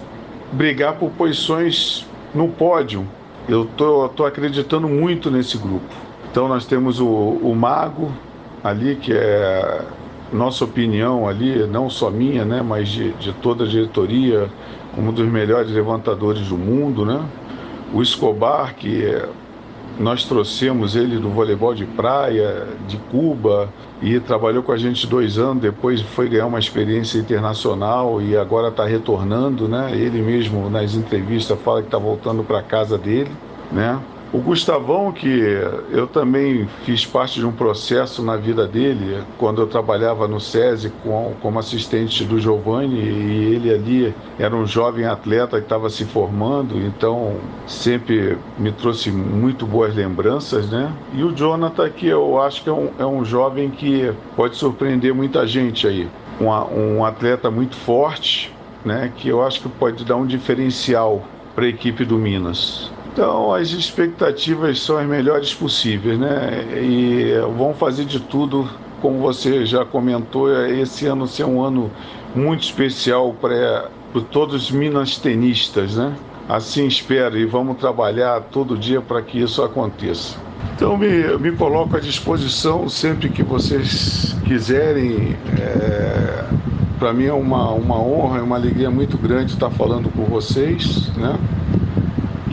brigar 0.53 0.95
por 0.95 1.11
posições 1.11 2.07
no 2.35 2.49
pódio. 2.49 3.07
Eu 3.49 3.67
tô, 3.77 4.09
tô 4.09 4.25
acreditando 4.25 4.89
muito 4.89 5.31
nesse 5.31 5.57
grupo. 5.59 5.85
Então 6.31 6.49
nós 6.49 6.67
temos 6.67 7.01
o, 7.01 7.07
o 7.07 7.55
Mago 7.55 8.11
ali, 8.65 8.97
que 8.97 9.13
é 9.13 9.83
nossa 10.33 10.65
opinião 10.65 11.29
ali, 11.29 11.67
não 11.67 11.89
só 11.89 12.11
minha, 12.11 12.45
né, 12.45 12.63
mas 12.63 12.89
de, 12.89 13.13
de 13.13 13.33
toda 13.35 13.65
a 13.65 13.69
diretoria, 13.69 14.49
um 14.97 15.13
dos 15.13 15.27
melhores 15.27 15.71
levantadores 15.71 16.49
do 16.49 16.57
mundo, 16.57 17.05
né? 17.05 17.21
O 17.93 18.03
Escobar, 18.03 18.75
que 18.75 19.05
é 19.05 19.29
nós 19.99 20.25
trouxemos 20.25 20.97
ele 20.97 21.19
do 21.19 21.29
voleibol 21.29 21.75
de 21.75 21.85
praia, 21.85 22.67
de 22.89 22.97
Cuba, 23.11 23.69
e 24.03 24.19
trabalhou 24.19 24.63
com 24.63 24.73
a 24.73 24.77
gente 24.77 25.07
dois 25.07 25.39
anos. 25.39 25.63
Depois 25.63 26.01
foi 26.01 26.29
ganhar 26.29 26.47
uma 26.47 26.59
experiência 26.59 27.19
internacional 27.19 28.21
e 28.21 28.37
agora 28.37 28.69
está 28.69 28.85
retornando, 28.85 29.69
né? 29.69 29.93
Ele 29.93 30.21
mesmo 30.21 30.69
nas 30.69 30.95
entrevistas 30.95 31.59
fala 31.61 31.81
que 31.81 31.87
está 31.87 31.99
voltando 31.99 32.43
para 32.43 32.61
casa 32.63 32.99
dele, 32.99 33.31
né? 33.71 34.01
O 34.35 34.41
Gustavão, 34.41 35.13
que 35.13 35.29
eu 35.93 36.09
também 36.09 36.69
fiz 36.85 37.07
parte 37.07 37.39
de 37.39 37.47
um 37.47 37.53
processo 37.53 38.21
na 38.21 38.37
vida 38.37 38.67
dele, 38.67 39.23
quando 39.39 39.63
eu 39.63 39.67
trabalhava 39.69 40.27
no 40.27 40.41
SESI 40.41 40.91
com, 41.05 41.35
como 41.41 41.61
assistente 41.61 42.25
do 42.25 42.41
Giovanni, 42.41 42.99
e 42.99 43.55
ele 43.55 43.73
ali 43.73 44.15
era 44.37 44.57
um 44.57 44.67
jovem 44.67 45.05
atleta 45.05 45.59
que 45.59 45.63
estava 45.63 45.89
se 45.89 46.05
formando, 46.05 46.77
então 46.81 47.37
sempre 47.65 48.37
me 48.59 48.73
trouxe 48.73 49.09
muito 49.13 49.69
boas 49.69 49.95
lembranças, 49.95 50.69
né? 50.69 50.93
E 51.13 51.23
o 51.23 51.33
Jonathan, 51.33 51.89
que 51.91 52.09
eu 52.09 52.43
acho 52.43 52.65
que 52.65 52.69
é 52.69 52.73
um, 52.73 52.91
é 52.99 53.07
um 53.07 53.25
jovem 53.25 53.71
que 53.71 54.13
pode 54.35 54.57
surpreender 54.57 55.15
muita 55.15 55.47
gente 55.47 55.87
aí. 55.87 56.09
Um, 56.41 56.97
um 56.97 57.05
atleta 57.05 57.53
muito 57.53 57.77
forte, 57.77 58.53
né? 58.85 59.13
Que 59.15 59.29
eu 59.29 59.47
acho 59.47 59.61
que 59.61 59.69
pode 59.69 60.05
dar 60.05 60.17
um 60.17 60.27
diferencial 60.27 61.23
para 61.55 61.67
a 61.67 61.69
equipe 61.69 62.05
do 62.05 62.19
Minas. 62.19 62.93
Então, 63.15 63.55
as 63.55 63.71
expectativas 63.71 64.81
são 64.81 64.99
as 64.99 65.07
melhores 65.07 65.55
possíveis, 65.55 66.19
né? 66.19 66.67
E 66.83 67.33
vamos 67.57 67.79
fazer 67.79 68.05
de 68.07 68.19
tudo, 68.19 68.69
como 69.01 69.21
você 69.21 69.65
já 69.65 69.85
comentou, 69.85 70.51
esse 70.67 71.07
ano 71.07 71.29
ser 71.29 71.45
um 71.45 71.63
ano 71.63 71.89
muito 72.35 72.65
especial 72.65 73.33
para 73.41 73.89
todos 74.33 74.65
os 74.65 74.71
minas 74.73 75.17
tenistas, 75.17 75.95
né? 75.95 76.13
Assim 76.49 76.89
espero 76.89 77.39
e 77.39 77.47
vamos 77.47 77.77
trabalhar 77.77 78.41
todo 78.51 78.77
dia 78.77 79.01
para 79.01 79.23
que 79.23 79.41
isso 79.41 79.63
aconteça. 79.63 80.37
Então, 80.75 80.99
me, 80.99 81.39
me 81.39 81.53
coloco 81.53 81.97
à 81.97 82.01
disposição 82.01 82.89
sempre 82.89 83.29
que 83.29 83.45
vocês 83.45 84.37
quiserem. 84.45 85.37
É, 85.57 86.45
para 86.99 87.13
mim 87.13 87.27
é 87.27 87.33
uma, 87.33 87.71
uma 87.71 87.97
honra, 87.97 88.39
é 88.41 88.43
uma 88.43 88.57
alegria 88.57 88.91
muito 88.91 89.17
grande 89.17 89.53
estar 89.53 89.71
falando 89.71 90.11
com 90.11 90.25
vocês, 90.25 91.09
né? 91.17 91.39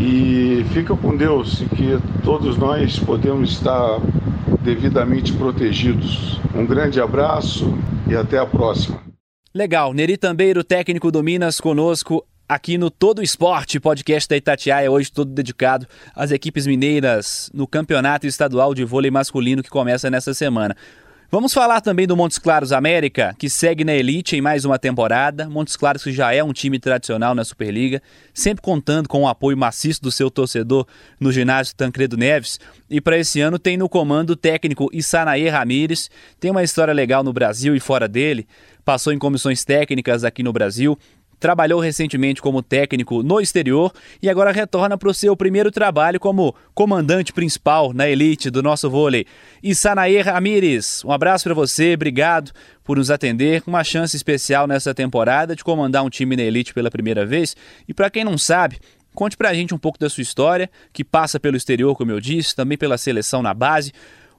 E 0.04 0.66
fica 0.74 0.96
com 0.98 1.16
Deus 1.16 1.62
e 1.62 1.66
que 1.66 2.00
todos 2.24 2.58
nós 2.58 2.98
podemos 2.98 3.52
estar 3.52 4.00
devidamente 4.64 5.32
protegidos. 5.34 6.40
Um 6.56 6.66
grande 6.66 7.00
abraço 7.00 7.78
e 8.10 8.16
até 8.16 8.40
a 8.40 8.46
próxima. 8.48 9.00
Legal, 9.54 9.94
Neri 9.94 10.18
Tambeiro, 10.18 10.64
técnico 10.64 11.12
do 11.12 11.22
Minas, 11.22 11.60
conosco 11.60 12.26
aqui 12.50 12.80
no 12.80 12.90
Todo 12.90 13.22
Esporte, 13.22 13.80
podcast 13.80 14.28
da 14.28 14.36
Itatiaia, 14.36 14.92
hoje 14.92 15.12
todo 15.12 15.32
dedicado 15.32 15.86
às 16.16 16.32
equipes 16.32 16.66
mineiras 16.66 17.52
no 17.54 17.68
Campeonato 17.68 18.26
Estadual 18.26 18.74
de 18.74 18.84
Vôlei 18.84 19.12
Masculino 19.12 19.62
que 19.62 19.70
começa 19.70 20.10
nessa 20.10 20.34
semana. 20.34 20.76
Vamos 21.34 21.54
falar 21.54 21.80
também 21.80 22.06
do 22.06 22.18
Montes 22.18 22.38
Claros 22.38 22.74
América, 22.74 23.34
que 23.40 23.50
segue 23.50 23.86
na 23.86 23.94
elite 23.94 24.36
em 24.36 24.42
mais 24.42 24.66
uma 24.66 24.78
temporada. 24.78 25.48
Montes 25.48 25.78
Claros 25.78 26.04
que 26.04 26.12
já 26.12 26.34
é 26.34 26.44
um 26.44 26.52
time 26.52 26.78
tradicional 26.78 27.34
na 27.34 27.46
Superliga, 27.46 28.02
sempre 28.34 28.62
contando 28.62 29.08
com 29.08 29.22
o 29.22 29.28
apoio 29.30 29.56
maciço 29.56 30.02
do 30.02 30.12
seu 30.12 30.30
torcedor 30.30 30.86
no 31.18 31.32
ginásio 31.32 31.74
Tancredo 31.74 32.18
Neves. 32.18 32.60
E 32.90 33.00
para 33.00 33.18
esse 33.18 33.40
ano 33.40 33.58
tem 33.58 33.78
no 33.78 33.88
comando 33.88 34.32
o 34.32 34.36
técnico 34.36 34.90
Isanaê 34.92 35.48
Ramires. 35.48 36.12
Tem 36.38 36.52
uma 36.52 36.64
história 36.64 36.94
legal 36.94 37.24
no 37.24 37.32
Brasil 37.32 37.74
e 37.78 37.80
fora 37.80 38.10
dele. 38.10 38.46
Passou 38.84 39.14
em 39.14 39.18
comissões 39.18 39.64
técnicas 39.64 40.26
aqui 40.26 40.44
no 40.44 40.52
Brasil, 40.52 41.00
trabalhou 41.42 41.80
recentemente 41.80 42.42
como 42.42 42.62
técnico 42.62 43.24
no 43.24 43.42
exterior 43.42 43.92
e 44.22 44.30
agora 44.30 44.52
retorna 44.52 44.96
para 44.96 45.10
o 45.10 45.14
seu 45.14 45.36
primeiro 45.36 45.72
trabalho 45.72 46.20
como 46.20 46.56
comandante 46.74 47.34
principal 47.34 47.92
na 47.92 48.08
elite 48.08 48.52
do 48.52 48.62
nosso 48.62 48.90
vôlei. 48.90 49.26
Sanair 49.74 50.26
Ramires, 50.26 51.04
um 51.04 51.12
abraço 51.12 51.46
para 51.46 51.56
você, 51.56 51.96
obrigado 51.96 52.52
por 52.84 52.98
nos 52.98 53.10
atender. 53.10 53.64
Uma 53.66 53.84
chance 53.84 54.16
especial 54.16 54.68
nessa 54.68 54.94
temporada 54.94 55.56
de 55.56 55.64
comandar 55.64 56.04
um 56.04 56.10
time 56.10 56.36
na 56.38 56.44
elite 56.44 56.74
pela 56.74 56.92
primeira 56.92 57.26
vez. 57.26 57.56
E 57.88 57.94
para 57.94 58.10
quem 58.10 58.24
não 58.24 58.38
sabe, 58.38 58.78
Conte 59.14 59.36
pra 59.36 59.54
gente 59.54 59.76
um 59.76 59.78
pouco 59.78 60.00
da 60.00 60.10
sua 60.10 60.22
história, 60.22 60.70
que 60.94 61.04
passa 61.04 61.38
pelo 61.38 61.58
exterior, 61.58 61.98
como 61.98 62.12
eu 62.12 62.22
disse, 62.22 62.56
também 62.56 62.78
pela 62.78 62.98
seleção 62.98 63.42
na 63.42 63.54
base. 63.54 63.92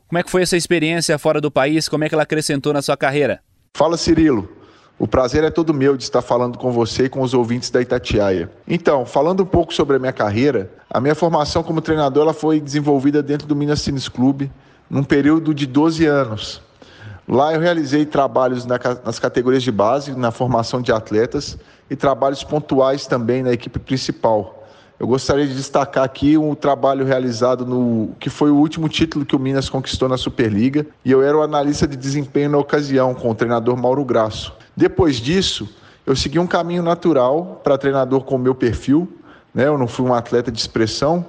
Como 0.09 0.19
é 0.19 0.23
que 0.23 0.31
foi 0.31 0.41
essa 0.41 0.57
experiência 0.57 1.19
fora 1.19 1.43
do 1.43 1.51
país? 1.51 1.91
Como 1.91 2.05
é 2.05 2.09
que 2.09 2.15
ela 2.15 2.23
acrescentou 2.23 2.73
na 2.73 2.81
sua 2.81 2.97
carreira? 2.97 3.43
Fala, 3.77 3.99
Cirilo. 3.99 4.62
O 5.03 5.09
prazer 5.09 5.43
é 5.43 5.51
todo 5.51 5.75
meu 5.75 5.97
de 5.97 6.05
estar 6.05 6.23
falando 6.23 6.57
com 6.57 6.71
você 6.71 7.07
e 7.07 7.09
com 7.09 7.23
os 7.23 7.35
ouvintes 7.35 7.71
da 7.71 7.83
Itatiaia. 7.83 8.49
Então, 8.69 9.05
falando 9.05 9.43
um 9.43 9.47
pouco 9.47 9.75
sobre 9.75 9.97
a 9.97 9.99
minha 9.99 10.13
carreira, 10.13 10.71
a 10.89 11.01
minha 11.01 11.17
formação 11.17 11.61
como 11.61 11.81
treinador 11.81 12.23
ela 12.23 12.33
foi 12.33 12.61
desenvolvida 12.61 13.21
dentro 13.21 13.49
do 13.49 13.57
Minas 13.57 13.83
Tênis 13.83 14.09
Clube 14.09 14.49
num 14.89 15.03
período 15.03 15.53
de 15.53 15.67
12 15.67 16.07
anos. 16.07 16.63
Lá 17.27 17.53
eu 17.53 17.59
realizei 17.59 18.07
trabalhos 18.07 18.65
nas 18.65 19.19
categorias 19.19 19.65
de 19.65 19.73
base, 19.73 20.17
na 20.17 20.31
formação 20.31 20.81
de 20.81 20.93
atletas 20.93 21.59
e 21.91 21.97
trabalhos 21.97 22.45
pontuais 22.45 23.05
também 23.05 23.43
na 23.43 23.53
equipe 23.53 23.81
principal. 23.81 24.65
Eu 25.01 25.09
gostaria 25.09 25.49
de 25.49 25.55
destacar 25.57 26.05
aqui 26.05 26.39
um 26.39 26.55
trabalho 26.55 27.05
realizado 27.05 27.67
no 27.67 28.11
que 28.21 28.31
foi 28.31 28.53
o 28.53 28.57
último 28.57 28.89
título 28.89 29.27
que 29.27 29.35
o 29.35 29.41
Minas 29.41 29.69
conquistou 29.69 30.09
na 30.09 30.17
Superliga, 30.17 30.87
e 31.05 31.11
eu 31.11 31.25
era 31.25 31.37
o 31.37 31.43
analista 31.43 31.89
de 31.89 31.97
desempenho 31.97 32.51
na 32.51 32.59
ocasião 32.59 33.13
com 33.17 33.29
o 33.29 33.35
treinador 33.35 33.77
Mauro 33.77 34.05
Graço. 34.05 34.62
Depois 34.77 35.17
disso, 35.17 35.69
eu 36.07 36.17
segui 36.17 36.39
um 36.39 36.47
caminho 36.47 36.83
natural 36.83 37.61
para 37.63 37.79
treinador 37.79 38.25
com 38.25 38.37
o 38.37 38.39
meu 38.39 38.55
perfil, 38.55 39.09
né? 39.55 39.67
Eu 39.67 39.79
não 39.79 39.87
fui 39.87 40.05
um 40.05 40.15
atleta 40.15 40.51
de 40.51 40.59
expressão, 40.59 41.27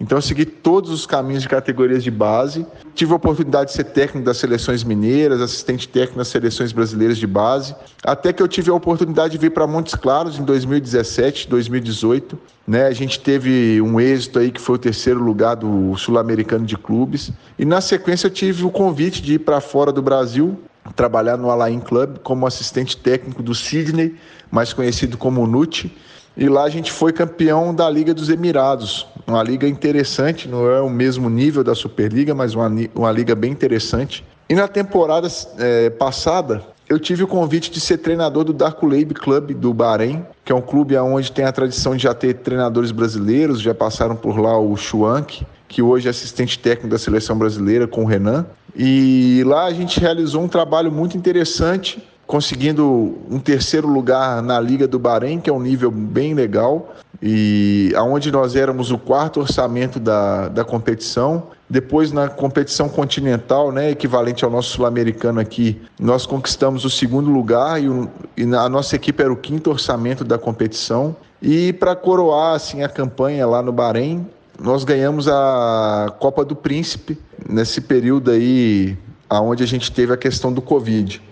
então 0.00 0.16
eu 0.16 0.22
segui 0.22 0.46
todos 0.46 0.90
os 0.90 1.04
caminhos 1.04 1.42
de 1.42 1.48
categorias 1.48 2.02
de 2.02 2.10
base. 2.10 2.66
Tive 2.94 3.12
a 3.12 3.16
oportunidade 3.16 3.70
de 3.70 3.76
ser 3.76 3.84
técnico 3.84 4.24
das 4.24 4.38
seleções 4.38 4.82
mineiras, 4.82 5.42
assistente 5.42 5.86
técnico 5.86 6.16
das 6.16 6.28
seleções 6.28 6.72
brasileiras 6.72 7.18
de 7.18 7.26
base, 7.26 7.76
até 8.02 8.32
que 8.32 8.42
eu 8.42 8.48
tive 8.48 8.70
a 8.70 8.74
oportunidade 8.74 9.32
de 9.32 9.38
vir 9.38 9.50
para 9.50 9.66
Montes 9.66 9.94
Claros 9.94 10.38
em 10.38 10.44
2017, 10.44 11.46
2018. 11.48 12.38
Né? 12.66 12.86
A 12.86 12.92
gente 12.92 13.20
teve 13.20 13.80
um 13.82 14.00
êxito 14.00 14.38
aí 14.38 14.50
que 14.50 14.60
foi 14.60 14.76
o 14.76 14.78
terceiro 14.78 15.22
lugar 15.22 15.56
do 15.56 15.94
Sul-Americano 15.98 16.64
de 16.64 16.78
Clubes. 16.78 17.30
E 17.58 17.66
na 17.66 17.82
sequência 17.82 18.26
eu 18.26 18.30
tive 18.30 18.64
o 18.64 18.70
convite 18.70 19.20
de 19.20 19.34
ir 19.34 19.40
para 19.40 19.60
fora 19.60 19.92
do 19.92 20.00
Brasil, 20.00 20.58
trabalhar 20.96 21.36
no 21.36 21.50
Alain 21.50 21.80
Club 21.80 22.18
como 22.22 22.46
assistente 22.46 22.96
técnico 22.96 23.42
do 23.42 23.54
Sydney, 23.54 24.16
mais 24.50 24.72
conhecido 24.72 25.16
como 25.16 25.46
NUT 25.46 25.90
e 26.36 26.48
lá 26.48 26.64
a 26.64 26.68
gente 26.68 26.92
foi 26.92 27.12
campeão 27.12 27.74
da 27.74 27.90
Liga 27.90 28.14
dos 28.14 28.30
Emirados, 28.30 29.06
uma 29.26 29.42
liga 29.42 29.68
interessante, 29.68 30.48
não 30.48 30.70
é 30.70 30.80
o 30.80 30.88
mesmo 30.88 31.28
nível 31.28 31.62
da 31.64 31.74
Superliga, 31.74 32.34
mas 32.34 32.54
uma, 32.54 32.70
uma 32.94 33.12
liga 33.12 33.34
bem 33.34 33.52
interessante. 33.52 34.24
E 34.48 34.54
na 34.54 34.66
temporada 34.66 35.28
é, 35.58 35.90
passada, 35.90 36.62
eu 36.88 36.98
tive 36.98 37.22
o 37.22 37.26
convite 37.26 37.70
de 37.70 37.80
ser 37.80 37.98
treinador 37.98 38.44
do 38.44 38.52
Dark 38.52 38.82
Lab 38.82 39.12
Club 39.14 39.52
do 39.52 39.74
Bahrein, 39.74 40.24
que 40.44 40.50
é 40.50 40.54
um 40.54 40.62
clube 40.62 40.96
onde 40.96 41.30
tem 41.30 41.44
a 41.44 41.52
tradição 41.52 41.94
de 41.94 42.04
já 42.04 42.14
ter 42.14 42.34
treinadores 42.34 42.90
brasileiros, 42.90 43.60
já 43.60 43.74
passaram 43.74 44.16
por 44.16 44.38
lá 44.38 44.58
o 44.58 44.74
Schwank, 44.76 45.46
que 45.68 45.82
hoje 45.82 46.08
é 46.08 46.10
assistente 46.10 46.58
técnico 46.58 46.88
da 46.88 46.98
seleção 46.98 47.36
brasileira 47.36 47.86
com 47.86 48.02
o 48.02 48.06
Renan. 48.06 48.46
E 48.76 49.42
lá 49.46 49.64
a 49.64 49.72
gente 49.72 50.00
realizou 50.00 50.42
um 50.42 50.48
trabalho 50.48 50.90
muito 50.90 51.16
interessante 51.16 52.02
conseguindo 52.30 53.18
um 53.28 53.40
terceiro 53.40 53.88
lugar 53.88 54.40
na 54.40 54.60
Liga 54.60 54.86
do 54.86 55.00
Bahrein, 55.00 55.40
que 55.40 55.50
é 55.50 55.52
um 55.52 55.58
nível 55.58 55.90
bem 55.90 56.32
legal, 56.32 56.94
e 57.20 57.92
aonde 57.96 58.30
nós 58.30 58.54
éramos 58.54 58.92
o 58.92 58.98
quarto 58.98 59.40
orçamento 59.40 59.98
da, 59.98 60.48
da 60.48 60.64
competição. 60.64 61.48
Depois, 61.68 62.12
na 62.12 62.28
competição 62.28 62.88
continental, 62.88 63.72
né, 63.72 63.90
equivalente 63.90 64.44
ao 64.44 64.50
nosso 64.50 64.70
sul-americano 64.70 65.40
aqui, 65.40 65.82
nós 65.98 66.24
conquistamos 66.24 66.84
o 66.84 66.90
segundo 66.90 67.30
lugar 67.30 67.82
e, 67.82 67.88
o, 67.88 68.08
e 68.36 68.44
a 68.44 68.68
nossa 68.68 68.94
equipe 68.94 69.20
era 69.20 69.32
o 69.32 69.36
quinto 69.36 69.68
orçamento 69.68 70.22
da 70.22 70.38
competição. 70.38 71.16
E 71.42 71.72
para 71.72 71.96
coroar 71.96 72.54
assim, 72.54 72.84
a 72.84 72.88
campanha 72.88 73.44
lá 73.44 73.60
no 73.60 73.72
Bahrein, 73.72 74.24
nós 74.62 74.84
ganhamos 74.84 75.26
a 75.26 76.14
Copa 76.18 76.44
do 76.44 76.54
Príncipe 76.54 77.18
nesse 77.48 77.80
período 77.80 78.30
aí, 78.30 78.96
aonde 79.28 79.62
a 79.62 79.66
gente 79.66 79.90
teve 79.90 80.12
a 80.12 80.16
questão 80.18 80.52
do 80.52 80.60
Covid. 80.60 81.22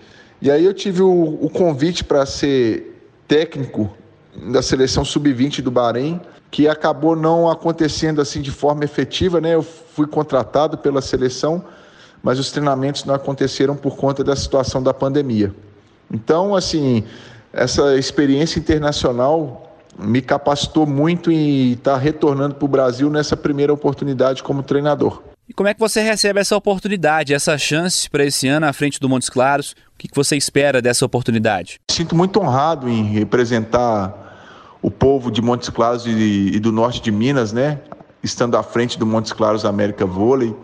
E 0.41 0.49
aí 0.49 0.65
eu 0.65 0.73
tive 0.73 1.03
o, 1.03 1.37
o 1.39 1.49
convite 1.49 2.03
para 2.03 2.25
ser 2.25 3.05
técnico 3.27 3.89
da 4.51 4.63
seleção 4.63 5.05
sub-20 5.05 5.61
do 5.61 5.69
Bahrein, 5.69 6.19
que 6.49 6.67
acabou 6.67 7.15
não 7.15 7.47
acontecendo 7.47 8.19
assim 8.19 8.41
de 8.41 8.49
forma 8.49 8.83
efetiva, 8.83 9.39
né? 9.39 9.53
Eu 9.53 9.61
fui 9.61 10.07
contratado 10.07 10.77
pela 10.79 10.99
seleção, 10.99 11.63
mas 12.23 12.39
os 12.39 12.51
treinamentos 12.51 13.05
não 13.05 13.13
aconteceram 13.13 13.75
por 13.75 13.95
conta 13.95 14.23
da 14.23 14.35
situação 14.35 14.81
da 14.81 14.93
pandemia. 14.93 15.53
Então, 16.11 16.55
assim, 16.55 17.03
essa 17.53 17.95
experiência 17.95 18.57
internacional 18.57 19.68
me 20.01 20.21
capacitou 20.21 20.85
muito 20.85 21.31
em 21.31 21.73
estar 21.73 21.97
retornando 21.97 22.55
para 22.55 22.65
o 22.65 22.67
Brasil 22.67 23.09
nessa 23.09 23.35
primeira 23.35 23.73
oportunidade 23.73 24.41
como 24.41 24.63
treinador. 24.63 25.21
E 25.47 25.53
como 25.53 25.67
é 25.67 25.73
que 25.73 25.79
você 25.79 26.01
recebe 26.01 26.39
essa 26.39 26.55
oportunidade, 26.55 27.33
essa 27.33 27.57
chance 27.57 28.09
para 28.09 28.23
esse 28.23 28.47
ano 28.47 28.67
à 28.67 28.73
frente 28.73 28.99
do 28.99 29.09
Montes 29.09 29.29
Claros? 29.29 29.71
O 29.71 29.97
que 29.97 30.07
você 30.13 30.37
espera 30.37 30.81
dessa 30.81 31.05
oportunidade? 31.05 31.79
Sinto 31.89 32.15
muito 32.15 32.39
honrado 32.39 32.87
em 32.87 33.03
representar 33.05 34.77
o 34.81 34.91
povo 34.91 35.31
de 35.31 35.41
Montes 35.41 35.69
Claros 35.69 36.05
e, 36.05 36.11
e 36.53 36.59
do 36.59 36.71
norte 36.71 37.01
de 37.01 37.11
Minas, 37.11 37.51
né? 37.51 37.79
Estando 38.23 38.55
à 38.57 38.63
frente 38.63 38.97
do 38.97 39.05
Montes 39.05 39.33
Claros 39.33 39.65
América 39.65 40.05
Vôlei. 40.05 40.55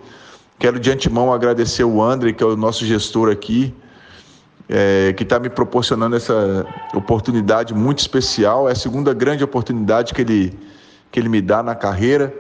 Quero 0.60 0.80
de 0.80 0.92
antemão 0.92 1.34
agradecer 1.34 1.84
o 1.84 2.02
André, 2.02 2.32
que 2.32 2.44
é 2.44 2.46
o 2.46 2.56
nosso 2.56 2.86
gestor 2.86 3.30
aqui, 3.30 3.74
é, 4.70 5.14
que 5.14 5.24
está 5.24 5.40
me 5.40 5.50
proporcionando 5.50 6.16
essa 6.16 6.66
oportunidade 6.94 7.74
muito 7.74 8.00
especial. 8.00 8.68
É 8.68 8.72
a 8.72 8.76
segunda 8.76 9.14
grande 9.14 9.44
oportunidade 9.44 10.14
que 10.14 10.22
ele, 10.22 10.58
que 11.12 11.20
ele 11.20 11.30
me 11.30 11.42
dá 11.42 11.62
na 11.62 11.76
carreira. 11.76 12.34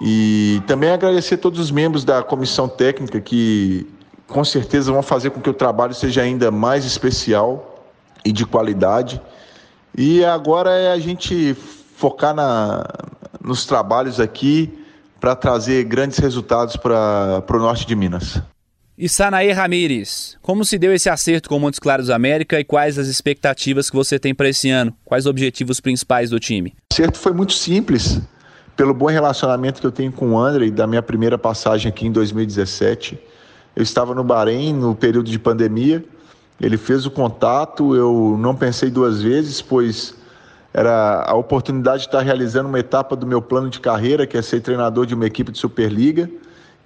E 0.00 0.62
também 0.66 0.90
agradecer 0.90 1.34
a 1.34 1.38
todos 1.38 1.60
os 1.60 1.70
membros 1.70 2.04
da 2.04 2.22
comissão 2.22 2.68
técnica 2.68 3.20
que 3.20 3.86
com 4.26 4.44
certeza 4.44 4.92
vão 4.92 5.02
fazer 5.02 5.30
com 5.30 5.40
que 5.40 5.50
o 5.50 5.54
trabalho 5.54 5.92
seja 5.92 6.22
ainda 6.22 6.50
mais 6.50 6.84
especial 6.84 7.84
e 8.24 8.32
de 8.32 8.46
qualidade. 8.46 9.20
E 9.96 10.24
agora 10.24 10.70
é 10.70 10.92
a 10.92 10.98
gente 10.98 11.54
focar 11.96 12.34
na, 12.34 12.86
nos 13.42 13.66
trabalhos 13.66 14.20
aqui 14.20 14.78
para 15.20 15.36
trazer 15.36 15.84
grandes 15.84 16.18
resultados 16.18 16.76
para 16.76 17.44
o 17.50 17.58
norte 17.58 17.86
de 17.86 17.94
Minas. 17.94 18.40
E 19.02 19.08
Sanaê 19.08 19.50
Ramires, 19.50 20.36
como 20.42 20.62
se 20.62 20.76
deu 20.76 20.92
esse 20.92 21.08
acerto 21.08 21.48
com 21.48 21.58
Montes 21.58 21.80
Claros 21.80 22.10
América 22.10 22.60
e 22.60 22.64
quais 22.64 22.98
as 22.98 23.06
expectativas 23.06 23.88
que 23.88 23.96
você 23.96 24.18
tem 24.18 24.34
para 24.34 24.46
esse 24.46 24.68
ano? 24.68 24.94
Quais 25.06 25.24
os 25.24 25.30
objetivos 25.30 25.80
principais 25.80 26.28
do 26.28 26.38
time? 26.38 26.74
O 26.92 26.92
acerto 26.92 27.18
foi 27.18 27.32
muito 27.32 27.54
simples 27.54 28.20
pelo 28.76 28.92
bom 28.92 29.06
relacionamento 29.06 29.80
que 29.80 29.86
eu 29.86 29.90
tenho 29.90 30.12
com 30.12 30.32
o 30.32 30.38
André 30.38 30.70
da 30.70 30.86
minha 30.86 31.00
primeira 31.00 31.38
passagem 31.38 31.88
aqui 31.88 32.08
em 32.08 32.12
2017. 32.12 33.18
Eu 33.74 33.82
estava 33.82 34.14
no 34.14 34.22
Bahrein 34.22 34.74
no 34.74 34.94
período 34.94 35.30
de 35.30 35.38
pandemia. 35.38 36.04
Ele 36.60 36.76
fez 36.76 37.06
o 37.06 37.10
contato, 37.10 37.96
eu 37.96 38.36
não 38.38 38.54
pensei 38.54 38.90
duas 38.90 39.22
vezes, 39.22 39.62
pois 39.62 40.14
era 40.74 41.24
a 41.26 41.34
oportunidade 41.34 42.02
de 42.02 42.08
estar 42.08 42.20
realizando 42.20 42.68
uma 42.68 42.78
etapa 42.78 43.16
do 43.16 43.26
meu 43.26 43.40
plano 43.40 43.70
de 43.70 43.80
carreira, 43.80 44.26
que 44.26 44.36
é 44.36 44.42
ser 44.42 44.60
treinador 44.60 45.06
de 45.06 45.14
uma 45.14 45.24
equipe 45.24 45.50
de 45.50 45.56
Superliga, 45.56 46.28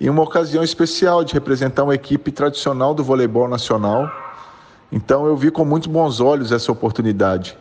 e 0.00 0.10
uma 0.10 0.22
ocasião 0.22 0.62
especial 0.62 1.24
de 1.24 1.32
representar 1.32 1.84
uma 1.84 1.94
equipe 1.94 2.30
tradicional 2.30 2.94
do 2.94 3.04
voleibol 3.04 3.48
nacional. 3.48 4.10
Então 4.90 5.26
eu 5.26 5.36
vi 5.36 5.50
com 5.50 5.64
muito 5.64 5.88
bons 5.88 6.20
olhos 6.20 6.52
essa 6.52 6.70
oportunidade. 6.70 7.56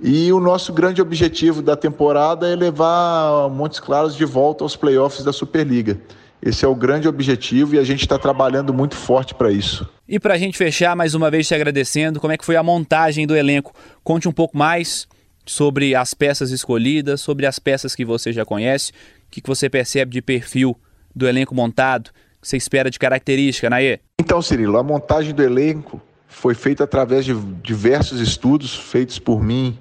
E 0.00 0.32
o 0.32 0.38
nosso 0.38 0.72
grande 0.72 1.02
objetivo 1.02 1.60
da 1.60 1.76
temporada 1.76 2.48
é 2.48 2.54
levar 2.54 3.48
Montes 3.48 3.80
Claros 3.80 4.14
de 4.14 4.24
volta 4.24 4.64
aos 4.64 4.76
playoffs 4.76 5.24
da 5.24 5.32
Superliga. 5.32 6.00
Esse 6.40 6.64
é 6.64 6.68
o 6.68 6.74
grande 6.74 7.08
objetivo 7.08 7.74
e 7.74 7.78
a 7.80 7.84
gente 7.84 8.02
está 8.02 8.16
trabalhando 8.16 8.72
muito 8.72 8.94
forte 8.94 9.34
para 9.34 9.50
isso. 9.50 9.88
E 10.08 10.20
para 10.20 10.34
a 10.34 10.38
gente 10.38 10.56
fechar, 10.56 10.94
mais 10.94 11.14
uma 11.14 11.30
vez 11.30 11.48
te 11.48 11.54
agradecendo, 11.54 12.20
como 12.20 12.32
é 12.32 12.38
que 12.38 12.44
foi 12.44 12.54
a 12.54 12.62
montagem 12.62 13.26
do 13.26 13.36
elenco? 13.36 13.74
Conte 14.04 14.28
um 14.28 14.32
pouco 14.32 14.56
mais 14.56 15.08
sobre 15.44 15.96
as 15.96 16.14
peças 16.14 16.52
escolhidas, 16.52 17.20
sobre 17.20 17.44
as 17.44 17.58
peças 17.58 17.96
que 17.96 18.04
você 18.04 18.32
já 18.32 18.44
conhece, 18.44 18.92
o 18.92 19.30
que 19.30 19.42
você 19.44 19.68
percebe 19.68 20.12
de 20.12 20.22
perfil 20.22 20.76
do 21.18 21.28
elenco 21.28 21.54
montado, 21.54 22.10
que 22.40 22.48
você 22.48 22.56
espera 22.56 22.90
de 22.90 22.98
característica, 22.98 23.68
Naê? 23.68 23.98
Então, 24.18 24.40
Cirilo, 24.40 24.78
a 24.78 24.82
montagem 24.82 25.34
do 25.34 25.42
elenco 25.42 26.00
foi 26.26 26.54
feita 26.54 26.84
através 26.84 27.24
de 27.24 27.34
diversos 27.34 28.20
estudos 28.20 28.74
feitos 28.74 29.18
por 29.18 29.42
mim 29.42 29.78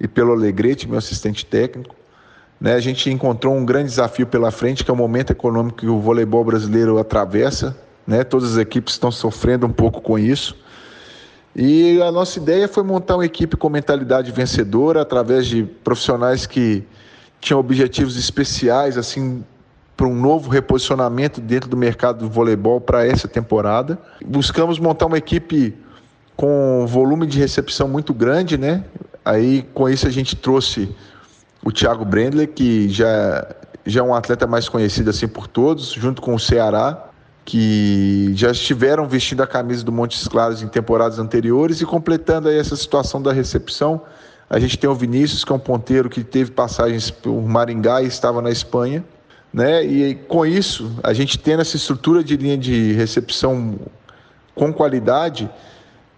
e 0.00 0.06
pelo 0.06 0.32
Alegrete, 0.32 0.88
meu 0.88 0.98
assistente 0.98 1.44
técnico. 1.44 1.96
Né, 2.60 2.74
a 2.74 2.80
gente 2.80 3.08
encontrou 3.10 3.54
um 3.54 3.64
grande 3.64 3.90
desafio 3.90 4.26
pela 4.26 4.50
frente, 4.50 4.84
que 4.84 4.90
é 4.90 4.94
o 4.94 4.96
momento 4.96 5.30
econômico 5.30 5.78
que 5.78 5.86
o 5.86 6.00
voleibol 6.00 6.44
brasileiro 6.44 6.98
atravessa. 6.98 7.76
Né, 8.06 8.24
todas 8.24 8.52
as 8.52 8.58
equipes 8.58 8.94
estão 8.94 9.10
sofrendo 9.10 9.66
um 9.66 9.72
pouco 9.72 10.00
com 10.00 10.18
isso. 10.18 10.56
E 11.54 12.00
a 12.02 12.10
nossa 12.10 12.38
ideia 12.38 12.68
foi 12.68 12.82
montar 12.82 13.16
uma 13.16 13.26
equipe 13.26 13.56
com 13.56 13.68
mentalidade 13.68 14.30
vencedora, 14.32 15.02
através 15.02 15.46
de 15.46 15.64
profissionais 15.64 16.46
que 16.46 16.84
tinham 17.40 17.60
objetivos 17.60 18.16
especiais, 18.16 18.96
assim, 18.96 19.44
para 19.98 20.06
um 20.06 20.14
novo 20.14 20.48
reposicionamento 20.48 21.40
dentro 21.40 21.68
do 21.68 21.76
mercado 21.76 22.20
do 22.20 22.30
voleibol 22.30 22.80
para 22.80 23.04
essa 23.04 23.26
temporada. 23.26 23.98
Buscamos 24.24 24.78
montar 24.78 25.06
uma 25.06 25.18
equipe 25.18 25.76
com 26.36 26.86
volume 26.86 27.26
de 27.26 27.36
recepção 27.36 27.88
muito 27.88 28.14
grande, 28.14 28.56
né? 28.56 28.84
Aí 29.24 29.66
com 29.74 29.88
isso 29.88 30.06
a 30.06 30.10
gente 30.10 30.36
trouxe 30.36 30.88
o 31.64 31.72
Thiago 31.72 32.04
Brendler, 32.04 32.46
que 32.46 32.88
já, 32.88 33.44
já 33.84 33.98
é 33.98 34.02
um 34.04 34.14
atleta 34.14 34.46
mais 34.46 34.68
conhecido 34.68 35.10
assim 35.10 35.26
por 35.26 35.48
todos, 35.48 35.88
junto 35.90 36.22
com 36.22 36.32
o 36.32 36.38
Ceará, 36.38 37.08
que 37.44 38.30
já 38.36 38.52
estiveram 38.52 39.08
vestindo 39.08 39.42
a 39.42 39.48
camisa 39.48 39.82
do 39.82 39.90
Montes 39.90 40.28
Claros 40.28 40.62
em 40.62 40.68
temporadas 40.68 41.18
anteriores 41.18 41.80
e 41.80 41.84
completando 41.84 42.46
aí 42.46 42.56
essa 42.56 42.76
situação 42.76 43.20
da 43.20 43.32
recepção. 43.32 44.02
A 44.48 44.60
gente 44.60 44.78
tem 44.78 44.88
o 44.88 44.94
Vinícius, 44.94 45.44
que 45.44 45.50
é 45.50 45.56
um 45.56 45.58
ponteiro 45.58 46.08
que 46.08 46.22
teve 46.22 46.52
passagens 46.52 47.10
por 47.10 47.42
Maringá 47.42 48.00
e 48.00 48.06
estava 48.06 48.40
na 48.40 48.52
Espanha. 48.52 49.04
Né? 49.52 49.84
E 49.84 50.14
com 50.14 50.44
isso, 50.44 50.92
a 51.02 51.12
gente 51.12 51.38
tendo 51.38 51.60
essa 51.60 51.76
estrutura 51.76 52.22
de 52.22 52.36
linha 52.36 52.56
de 52.56 52.92
recepção 52.92 53.78
com 54.54 54.72
qualidade, 54.72 55.48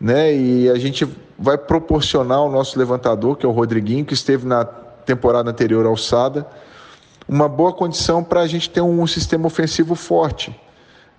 né? 0.01 0.35
E 0.35 0.69
a 0.71 0.77
gente 0.77 1.07
vai 1.39 1.59
proporcionar 1.59 2.39
ao 2.39 2.51
nosso 2.51 2.79
levantador, 2.79 3.37
que 3.37 3.45
é 3.45 3.49
o 3.49 3.53
Rodriguinho, 3.53 4.05
que 4.05 4.15
esteve 4.15 4.47
na 4.47 4.65
temporada 4.65 5.51
anterior 5.51 5.87
alçada, 5.87 6.47
uma 7.29 7.49
boa 7.49 7.73
condição 7.73 8.25
para 8.25 8.41
a 8.41 8.47
gente 8.47 8.69
ter 8.69 8.81
um 8.81 9.07
sistema 9.07 9.47
ofensivo 9.47 9.95
forte. 9.95 10.59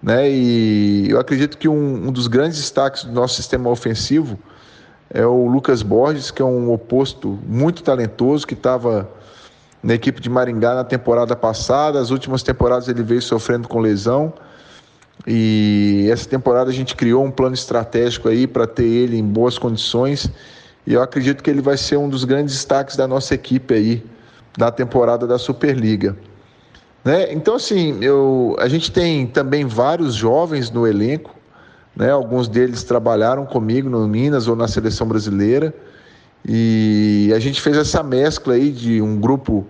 Né? 0.02 0.30
E 0.30 1.10
eu 1.10 1.20
acredito 1.20 1.58
que 1.58 1.68
um, 1.68 2.08
um, 2.08 2.12
dos 2.12 2.28
grandes 2.28 2.58
destaques 2.58 3.04
do 3.04 3.12
nosso 3.12 3.36
sistema 3.36 3.70
ofensivo 3.70 4.38
é 5.10 5.26
o 5.26 5.48
Lucas 5.48 5.82
Borges, 5.82 6.32
que 6.32 6.42
é 6.42 6.46
um 6.46 6.72
oposto 6.72 7.40
muito 7.48 7.84
talentoso, 7.84 8.48
que 8.48 8.54
estava 8.54 9.10
na 9.84 9.94
equipe 9.94 10.22
de 10.22 10.30
Maringá 10.30 10.76
na 10.76 10.84
temporada 10.84 11.36
passada. 11.36 12.00
As 12.00 12.12
últimas 12.12 12.44
temporadas 12.44 12.88
ele 12.88 13.04
veio 13.04 13.22
sofrendo 13.22 13.68
com 13.68 13.80
lesão. 13.80 14.34
E 15.26 16.08
essa 16.12 16.28
temporada 16.28 16.70
a 16.70 16.74
gente 16.74 16.96
criou 16.96 17.24
um 17.24 17.32
plano 17.32 17.54
estratégico 17.54 18.28
aí 18.28 18.48
para 18.48 18.66
ter 18.66 18.86
ele 18.86 19.18
em 19.18 19.26
boas 19.26 19.58
condições. 19.58 20.30
E 20.86 20.94
eu 20.94 21.02
acredito 21.02 21.44
que 21.44 21.50
ele 21.50 21.62
vai 21.62 21.78
ser 21.78 21.98
um 21.98 22.10
dos 22.10 22.24
grandes 22.24 22.56
destaques 22.56 22.96
da 22.96 23.08
nossa 23.08 23.36
equipe 23.36 23.74
aí 23.74 24.04
na 24.58 24.72
temporada 24.72 25.28
da 25.28 25.38
Superliga. 25.38 26.18
Né? 27.04 27.32
Então, 27.34 27.56
assim, 27.56 27.98
eu, 28.04 28.56
a 28.60 28.68
gente 28.68 28.92
tem 28.92 29.26
também 29.26 29.66
vários 29.66 30.14
jovens 30.14 30.70
no 30.70 30.88
elenco, 30.88 31.36
né? 31.96 32.12
alguns 32.12 32.48
deles 32.48 32.84
trabalharam 32.84 33.46
comigo 33.46 33.90
no 33.90 34.08
Minas 34.08 34.48
ou 34.48 34.56
na 34.56 34.68
seleção 34.68 35.08
brasileira, 35.08 35.74
e 36.46 37.32
a 37.36 37.40
gente 37.40 37.62
fez 37.62 37.78
essa 37.78 38.02
mescla 38.02 38.56
aí 38.56 38.72
de 38.72 39.02
um 39.02 39.20
grupo 39.20 39.66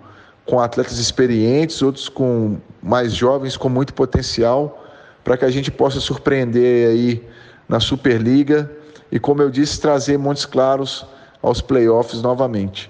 com 0.45 0.59
atletas 0.59 0.97
experientes, 0.97 1.81
outros 1.81 2.09
com 2.09 2.57
mais 2.81 3.13
jovens 3.13 3.57
com 3.57 3.69
muito 3.69 3.93
potencial, 3.93 4.83
para 5.23 5.37
que 5.37 5.45
a 5.45 5.51
gente 5.51 5.69
possa 5.69 5.99
surpreender 5.99 6.89
aí 6.89 7.27
na 7.67 7.79
Superliga 7.79 8.71
e, 9.11 9.19
como 9.19 9.41
eu 9.41 9.49
disse, 9.49 9.79
trazer 9.79 10.17
Montes 10.17 10.45
Claros 10.45 11.05
aos 11.41 11.61
playoffs 11.61 12.21
novamente. 12.21 12.89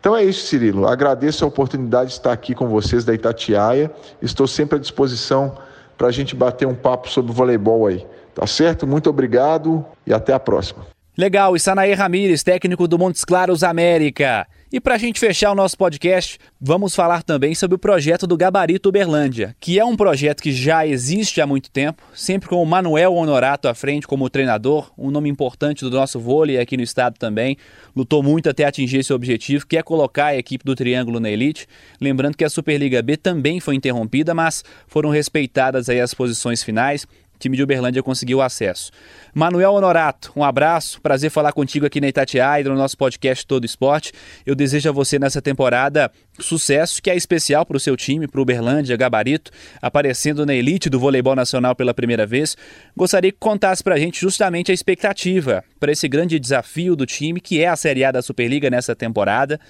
Então 0.00 0.16
é 0.16 0.24
isso, 0.24 0.46
Cirilo. 0.46 0.86
Agradeço 0.86 1.44
a 1.44 1.48
oportunidade 1.48 2.10
de 2.10 2.16
estar 2.16 2.32
aqui 2.32 2.54
com 2.54 2.68
vocês 2.68 3.04
da 3.04 3.12
Itatiaia. 3.12 3.90
Estou 4.22 4.46
sempre 4.46 4.76
à 4.76 4.80
disposição 4.80 5.56
para 5.96 6.08
a 6.08 6.12
gente 6.12 6.34
bater 6.36 6.66
um 6.66 6.74
papo 6.74 7.10
sobre 7.10 7.32
voleibol 7.32 7.86
aí. 7.86 8.06
Tá 8.34 8.46
certo? 8.46 8.86
Muito 8.86 9.10
obrigado 9.10 9.84
e 10.06 10.14
até 10.14 10.32
a 10.32 10.38
próxima. 10.38 10.97
Legal, 11.18 11.56
e 11.56 11.58
Sanaê 11.58 11.94
Ramires, 11.94 12.44
técnico 12.44 12.86
do 12.86 12.96
Montes 12.96 13.24
Claros 13.24 13.64
América. 13.64 14.46
E 14.70 14.78
para 14.78 14.94
a 14.94 14.98
gente 14.98 15.18
fechar 15.18 15.50
o 15.50 15.54
nosso 15.54 15.76
podcast, 15.76 16.38
vamos 16.60 16.94
falar 16.94 17.24
também 17.24 17.56
sobre 17.56 17.74
o 17.74 17.78
projeto 17.78 18.24
do 18.24 18.36
Gabarito 18.36 18.88
Uberlândia, 18.88 19.56
que 19.58 19.80
é 19.80 19.84
um 19.84 19.96
projeto 19.96 20.40
que 20.40 20.52
já 20.52 20.86
existe 20.86 21.40
há 21.40 21.46
muito 21.46 21.72
tempo, 21.72 22.04
sempre 22.14 22.48
com 22.48 22.62
o 22.62 22.66
Manuel 22.66 23.14
Honorato 23.14 23.66
à 23.66 23.74
frente 23.74 24.06
como 24.06 24.30
treinador, 24.30 24.92
um 24.96 25.10
nome 25.10 25.28
importante 25.28 25.84
do 25.84 25.90
nosso 25.90 26.20
vôlei 26.20 26.56
aqui 26.56 26.76
no 26.76 26.84
estado 26.84 27.18
também. 27.18 27.56
Lutou 27.96 28.22
muito 28.22 28.48
até 28.48 28.64
atingir 28.64 28.98
esse 28.98 29.12
objetivo, 29.12 29.66
que 29.66 29.76
é 29.76 29.82
colocar 29.82 30.26
a 30.26 30.36
equipe 30.36 30.64
do 30.64 30.76
Triângulo 30.76 31.18
na 31.18 31.28
elite. 31.28 31.66
Lembrando 32.00 32.36
que 32.36 32.44
a 32.44 32.50
Superliga 32.50 33.02
B 33.02 33.16
também 33.16 33.58
foi 33.58 33.74
interrompida, 33.74 34.34
mas 34.34 34.62
foram 34.86 35.10
respeitadas 35.10 35.88
aí 35.88 36.00
as 36.00 36.14
posições 36.14 36.62
finais 36.62 37.08
time 37.38 37.56
de 37.56 37.62
Uberlândia 37.62 38.02
conseguiu 38.02 38.42
acesso. 38.42 38.90
Manuel 39.34 39.72
Honorato, 39.72 40.32
um 40.34 40.42
abraço, 40.42 41.00
prazer 41.00 41.30
falar 41.30 41.52
contigo 41.52 41.86
aqui 41.86 42.00
na 42.00 42.08
Itatiaia, 42.08 42.64
no 42.64 42.74
nosso 42.74 42.96
podcast 42.96 43.46
Todo 43.46 43.64
Esporte. 43.64 44.12
Eu 44.44 44.54
desejo 44.54 44.88
a 44.88 44.92
você 44.92 45.18
nessa 45.18 45.40
temporada 45.40 46.10
sucesso, 46.40 47.02
que 47.02 47.10
é 47.10 47.16
especial 47.16 47.64
para 47.64 47.76
o 47.76 47.80
seu 47.80 47.96
time, 47.96 48.26
para 48.26 48.38
o 48.38 48.42
Uberlândia, 48.42 48.96
Gabarito, 48.96 49.50
aparecendo 49.80 50.44
na 50.44 50.54
elite 50.54 50.88
do 50.88 50.98
voleibol 50.98 51.34
nacional 51.34 51.74
pela 51.74 51.94
primeira 51.94 52.26
vez. 52.26 52.56
Gostaria 52.96 53.32
que 53.32 53.38
contasse 53.38 53.82
para 53.82 53.94
a 53.94 53.98
gente 53.98 54.20
justamente 54.20 54.70
a 54.70 54.74
expectativa 54.74 55.64
para 55.78 55.92
esse 55.92 56.08
grande 56.08 56.38
desafio 56.38 56.94
do 56.96 57.06
time, 57.06 57.40
que 57.40 57.60
é 57.60 57.68
a 57.68 57.76
Série 57.76 58.04
A 58.04 58.10
da 58.10 58.22
Superliga 58.22 58.70
nessa 58.70 58.94
temporada, 58.94 59.60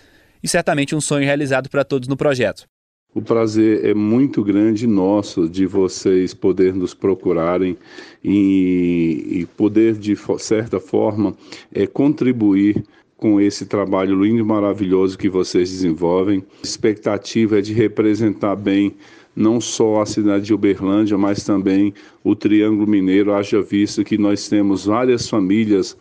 e 0.42 0.48
certamente 0.48 0.94
um 0.94 1.00
sonho 1.00 1.24
realizado 1.24 1.68
para 1.68 1.85
todos 1.85 2.09
no 2.09 2.16
projeto. 2.16 2.66
O 3.14 3.23
prazer 3.23 3.87
é 3.87 3.94
muito 3.94 4.44
grande 4.44 4.87
nosso 4.87 5.49
de 5.49 5.64
vocês 5.64 6.35
poder 6.35 6.75
nos 6.75 6.92
procurarem 6.92 7.77
e, 8.23 9.27
e 9.31 9.47
poder, 9.57 9.94
de 9.94 10.14
certa 10.38 10.79
forma, 10.79 11.35
é, 11.73 11.87
contribuir 11.87 12.85
com 13.16 13.40
esse 13.40 13.64
trabalho 13.64 14.23
lindo 14.23 14.40
e 14.40 14.44
maravilhoso 14.44 15.16
que 15.16 15.29
vocês 15.29 15.71
desenvolvem. 15.71 16.44
A 16.62 16.66
expectativa 16.66 17.59
é 17.59 17.62
de 17.62 17.73
representar 17.73 18.55
bem 18.55 18.94
não 19.35 19.59
só 19.59 20.03
a 20.03 20.07
cidade 20.07 20.44
de 20.44 20.55
Uberlândia, 20.55 21.16
mas 21.16 21.42
também 21.42 21.94
o 22.23 22.37
Triângulo 22.37 22.87
Mineiro, 22.87 23.33
haja 23.33 23.62
visto 23.62 24.05
que 24.05 24.18
nós 24.18 24.49
temos 24.49 24.85
várias 24.85 25.29
famílias 25.29 25.97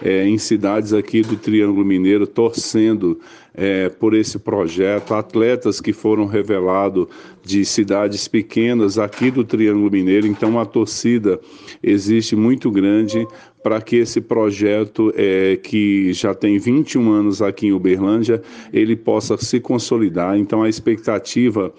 é, 0.00 0.26
em 0.26 0.38
cidades 0.38 0.92
aqui 0.92 1.22
do 1.22 1.36
Triângulo 1.36 1.84
Mineiro 1.84 2.26
torcendo 2.26 3.18
é, 3.54 3.88
por 3.88 4.14
esse 4.14 4.38
projeto, 4.38 5.14
atletas 5.14 5.80
que 5.80 5.92
foram 5.92 6.26
revelados 6.26 7.06
de 7.44 7.64
cidades 7.64 8.28
pequenas 8.28 8.98
aqui 8.98 9.30
do 9.30 9.44
Triângulo 9.44 9.90
Mineiro, 9.90 10.26
então 10.26 10.58
a 10.58 10.64
torcida 10.64 11.40
existe 11.82 12.34
muito 12.36 12.70
grande 12.70 13.26
para 13.62 13.80
que 13.80 13.96
esse 13.96 14.20
projeto, 14.20 15.12
é, 15.16 15.56
que 15.56 16.12
já 16.12 16.34
tem 16.34 16.58
21 16.58 17.12
anos 17.12 17.40
aqui 17.40 17.68
em 17.68 17.72
Uberlândia, 17.72 18.42
ele 18.72 18.96
possa 18.96 19.36
se 19.36 19.60
consolidar. 19.60 20.36
Então 20.36 20.62
a 20.62 20.68
expectativa 20.68 21.72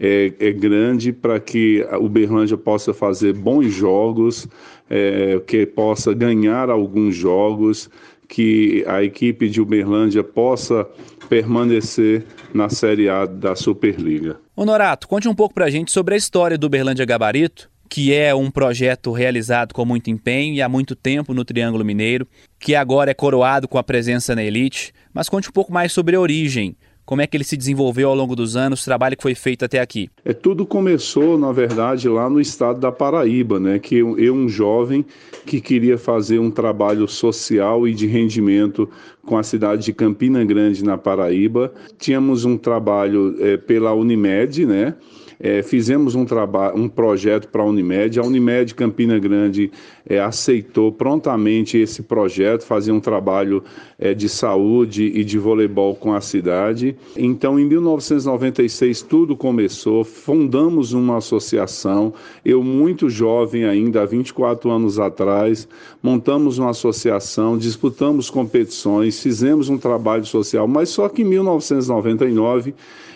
é, 0.00 0.32
é 0.40 0.52
grande 0.52 1.12
para 1.12 1.38
que 1.38 1.86
a 1.90 1.98
Uberlândia 1.98 2.56
possa 2.56 2.92
fazer 2.92 3.34
bons 3.34 3.72
jogos, 3.72 4.48
é, 4.90 5.40
que 5.46 5.64
possa 5.64 6.12
ganhar 6.12 6.70
alguns 6.70 7.14
jogos, 7.14 7.88
que 8.28 8.84
a 8.86 9.02
equipe 9.02 9.48
de 9.48 9.60
Uberlândia 9.60 10.22
possa 10.22 10.86
permanecer 11.28 12.26
na 12.52 12.68
Série 12.68 13.08
A 13.08 13.24
da 13.24 13.56
Superliga. 13.56 14.38
Honorato, 14.54 15.08
conte 15.08 15.28
um 15.28 15.34
pouco 15.34 15.54
para 15.54 15.64
a 15.64 15.70
gente 15.70 15.90
sobre 15.90 16.14
a 16.14 16.18
história 16.18 16.58
do 16.58 16.66
Uberlândia 16.66 17.06
Gabarito, 17.06 17.70
que 17.88 18.12
é 18.12 18.34
um 18.34 18.50
projeto 18.50 19.12
realizado 19.12 19.72
com 19.72 19.84
muito 19.84 20.10
empenho 20.10 20.54
e 20.54 20.60
há 20.60 20.68
muito 20.68 20.94
tempo 20.94 21.32
no 21.32 21.44
Triângulo 21.44 21.84
Mineiro, 21.84 22.28
que 22.60 22.74
agora 22.74 23.10
é 23.10 23.14
coroado 23.14 23.66
com 23.66 23.78
a 23.78 23.82
presença 23.82 24.34
na 24.34 24.42
elite. 24.42 24.92
Mas 25.12 25.28
conte 25.28 25.48
um 25.48 25.52
pouco 25.52 25.72
mais 25.72 25.90
sobre 25.90 26.14
a 26.14 26.20
origem, 26.20 26.76
como 27.08 27.22
é 27.22 27.26
que 27.26 27.34
ele 27.38 27.44
se 27.44 27.56
desenvolveu 27.56 28.10
ao 28.10 28.14
longo 28.14 28.36
dos 28.36 28.54
anos, 28.54 28.82
o 28.82 28.84
trabalho 28.84 29.16
que 29.16 29.22
foi 29.22 29.34
feito 29.34 29.64
até 29.64 29.80
aqui? 29.80 30.10
É, 30.22 30.34
tudo 30.34 30.66
começou, 30.66 31.38
na 31.38 31.50
verdade, 31.52 32.06
lá 32.06 32.28
no 32.28 32.38
estado 32.38 32.78
da 32.78 32.92
Paraíba, 32.92 33.58
né? 33.58 33.78
Que 33.78 33.96
eu, 33.96 34.18
eu, 34.18 34.34
um 34.34 34.46
jovem 34.46 35.06
que 35.46 35.58
queria 35.58 35.96
fazer 35.96 36.38
um 36.38 36.50
trabalho 36.50 37.08
social 37.08 37.88
e 37.88 37.94
de 37.94 38.06
rendimento 38.06 38.90
com 39.24 39.38
a 39.38 39.42
cidade 39.42 39.86
de 39.86 39.92
Campina 39.94 40.44
Grande, 40.44 40.84
na 40.84 40.98
Paraíba. 40.98 41.72
Tínhamos 41.98 42.44
um 42.44 42.58
trabalho 42.58 43.36
é, 43.40 43.56
pela 43.56 43.94
Unimed, 43.94 44.66
né? 44.66 44.94
É, 45.40 45.62
fizemos 45.62 46.14
um 46.14 46.26
um 46.74 46.88
projeto 46.88 47.48
para 47.48 47.62
a 47.62 47.64
Unimed. 47.64 48.18
A 48.18 48.22
Unimed 48.22 48.74
Campina 48.74 49.18
Grande 49.18 49.70
é, 50.08 50.20
aceitou 50.20 50.90
prontamente 50.90 51.78
esse 51.78 52.02
projeto, 52.02 52.64
fazer 52.64 52.92
um 52.92 53.00
trabalho 53.00 53.62
é, 53.98 54.14
de 54.14 54.28
saúde 54.28 55.04
e 55.04 55.24
de 55.24 55.38
voleibol 55.38 55.94
com 55.94 56.12
a 56.12 56.20
cidade. 56.20 56.96
Então, 57.16 57.58
em 57.58 57.64
1996, 57.64 59.02
tudo 59.02 59.36
começou. 59.36 60.04
Fundamos 60.04 60.92
uma 60.92 61.18
associação. 61.18 62.12
Eu, 62.44 62.62
muito 62.62 63.08
jovem 63.08 63.64
ainda, 63.64 64.02
há 64.02 64.06
24 64.06 64.70
anos 64.70 64.98
atrás, 64.98 65.68
montamos 66.02 66.58
uma 66.58 66.70
associação, 66.70 67.56
disputamos 67.56 68.30
competições, 68.30 69.20
fizemos 69.20 69.68
um 69.68 69.78
trabalho 69.78 70.24
social, 70.24 70.66
mas 70.66 70.88
só 70.88 71.08
que 71.08 71.22
em 71.22 71.24
1999 71.24 72.74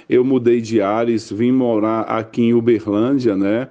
eu 0.08 0.24
mudei 0.24 0.60
de 0.60 0.80
Ares, 0.80 1.30
vim 1.30 1.52
morar 1.52 2.02
aqui 2.02 2.42
em 2.42 2.54
Uberlândia, 2.54 3.36
né? 3.36 3.68